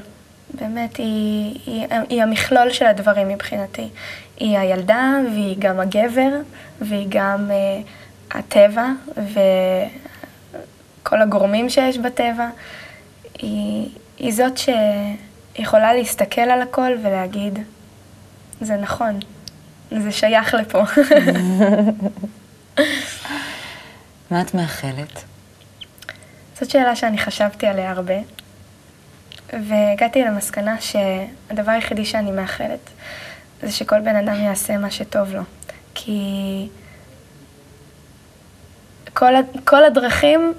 באמת, 0.54 0.96
היא, 0.96 1.58
היא, 1.66 1.86
היא 2.08 2.22
המכלול 2.22 2.70
של 2.70 2.86
הדברים 2.86 3.28
מבחינתי. 3.28 3.88
היא 4.36 4.58
הילדה, 4.58 5.18
והיא 5.32 5.56
גם 5.58 5.80
הגבר, 5.80 6.30
והיא 6.80 7.06
גם 7.08 7.50
uh, 7.50 8.34
הטבע, 8.38 8.86
וכל 11.02 11.22
הגורמים 11.22 11.70
שיש 11.70 11.98
בטבע. 11.98 12.48
היא, 13.38 13.88
היא 14.18 14.32
זאת 14.32 14.58
שיכולה 14.58 15.94
להסתכל 15.94 16.40
על 16.40 16.62
הכל 16.62 16.92
ולהגיד, 17.02 17.58
זה 18.60 18.76
נכון, 18.76 19.18
זה 19.90 20.12
שייך 20.12 20.54
לפה. 20.54 20.82
מה 24.30 24.40
את 24.40 24.54
מאחלת? 24.54 25.24
זאת 26.60 26.70
שאלה 26.70 26.96
שאני 26.96 27.18
חשבתי 27.18 27.66
עליה 27.66 27.90
הרבה, 27.90 28.14
והגעתי 29.52 30.24
למסקנה 30.24 30.76
שהדבר 30.80 31.72
היחידי 31.72 32.04
שאני 32.04 32.30
מאחלת 32.30 32.90
זה 33.62 33.72
שכל 33.72 34.00
בן 34.00 34.16
אדם 34.16 34.34
יעשה 34.34 34.78
מה 34.78 34.90
שטוב 34.90 35.34
לו. 35.34 35.42
כי 35.94 36.68
כל, 39.14 39.32
כל 39.64 39.84
הדרכים, 39.84 40.52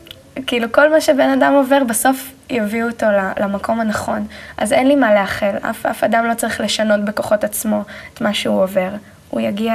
כאילו 0.48 0.72
כל 0.72 0.92
מה 0.92 1.02
שבן 1.02 1.30
אדם 1.30 1.54
עובר, 1.54 1.84
בסוף 1.84 2.32
יביאו 2.50 2.88
אותו 2.88 3.06
למקום 3.40 3.80
הנכון. 3.80 4.28
אז 4.58 4.74
אין 4.74 4.88
לי 4.88 4.96
מה 4.96 5.14
לאחל, 5.14 5.56
אף, 5.70 5.86
אף 5.86 6.04
אדם 6.04 6.26
לא 6.26 6.34
צריך 6.34 6.62
לשנות 6.62 7.06
בכוחות 7.06 7.44
עצמו 7.44 7.84
את 8.14 8.22
מה 8.22 8.34
שהוא 8.34 8.64
עובר. 8.64 8.90
הוא 9.30 9.42
יגיע, 9.42 9.74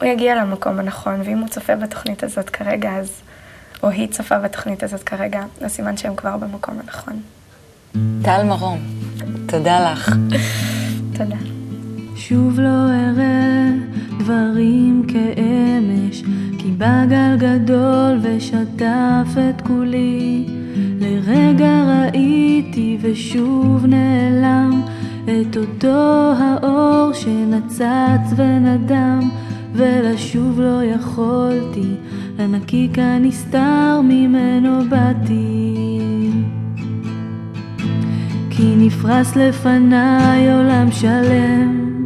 הוא 0.00 0.08
יגיע 0.08 0.34
למקום 0.34 0.78
הנכון, 0.78 1.20
ואם 1.24 1.38
הוא 1.38 1.48
צופה 1.48 1.76
בתוכנית 1.76 2.22
הזאת 2.22 2.50
כרגע, 2.50 2.90
אז... 2.90 3.22
או 3.82 3.88
היא 3.88 4.06
צופה 4.06 4.38
בתוכנית 4.38 4.82
הזאת 4.82 5.02
כרגע, 5.02 5.42
אז 5.60 5.70
סימן 5.70 5.96
שהם 5.96 6.16
כבר 6.16 6.36
במקום 6.36 6.74
הנכון. 6.80 7.20
טל 8.22 8.42
מרום, 8.44 8.78
תודה 9.46 9.92
לך. 9.92 10.14
תודה. 11.16 11.36
שוב 12.16 12.60
לא 12.60 12.88
אראה 12.90 13.70
דברים 14.18 15.06
כאמש, 15.08 16.22
כי 16.58 16.70
בא 16.70 17.04
גל 17.08 17.36
גדול 17.38 18.18
ושטף 18.22 19.28
את 19.50 19.60
כולי. 19.60 20.46
לרגע 21.00 21.84
ראיתי 21.84 22.98
ושוב 23.00 23.86
נעלם 23.86 24.82
את 25.24 25.56
אותו 25.56 26.32
האור 26.38 27.12
שנצץ 27.12 28.32
ונדם, 28.36 29.30
ולשוב 29.72 30.60
לא 30.60 30.84
יכולתי, 30.84 31.94
לנקיק 32.40 32.98
הנסתר 32.98 34.00
ממנו 34.04 34.78
באתי. 34.88 35.76
כי 38.50 38.74
נפרס 38.76 39.36
לפניי 39.36 40.52
עולם 40.52 40.86
שלם, 40.92 41.96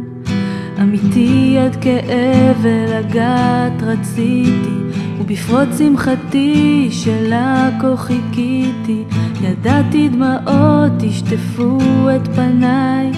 אמיתי 0.81 1.57
עד 1.59 1.75
כאב 1.75 2.57
ולגעת 2.61 3.81
רציתי, 3.81 4.77
ובפרוץ 5.19 5.77
שמחתי 5.77 6.87
שלה 6.91 7.69
כה 7.81 7.97
חיכיתי, 7.97 9.03
ידעתי 9.41 10.09
דמעות 10.09 11.03
ישטפו 11.03 11.77
את 12.15 12.27
פניי, 12.27 13.11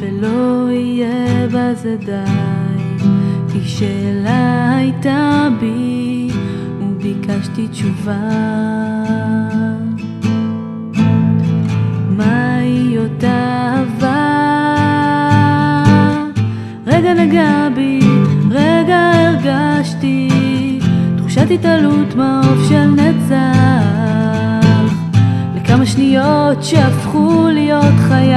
ולא 0.00 0.70
יהיה 0.70 1.46
בזה 1.46 1.96
די, 1.96 3.04
כי 3.52 3.68
שאלה 3.68 4.76
הייתה 4.76 5.48
בי, 5.60 6.23
וביקשתי 7.04 7.68
תשובה. 7.68 8.18
מהי 12.10 12.98
אותה 12.98 13.74
אהבה? 13.76 14.34
רגע 16.86 17.14
נגע 17.14 17.68
בי, 17.74 18.00
רגע 18.50 19.12
הרגשתי 19.14 20.28
תחושת 21.16 21.46
התעלות 21.50 22.14
מעוף 22.14 22.68
של 22.68 22.86
נצח 22.86 23.84
לכמה 25.56 25.86
שניות 25.86 26.64
שהפכו 26.64 27.48
להיות 27.52 27.94
חיי 28.08 28.34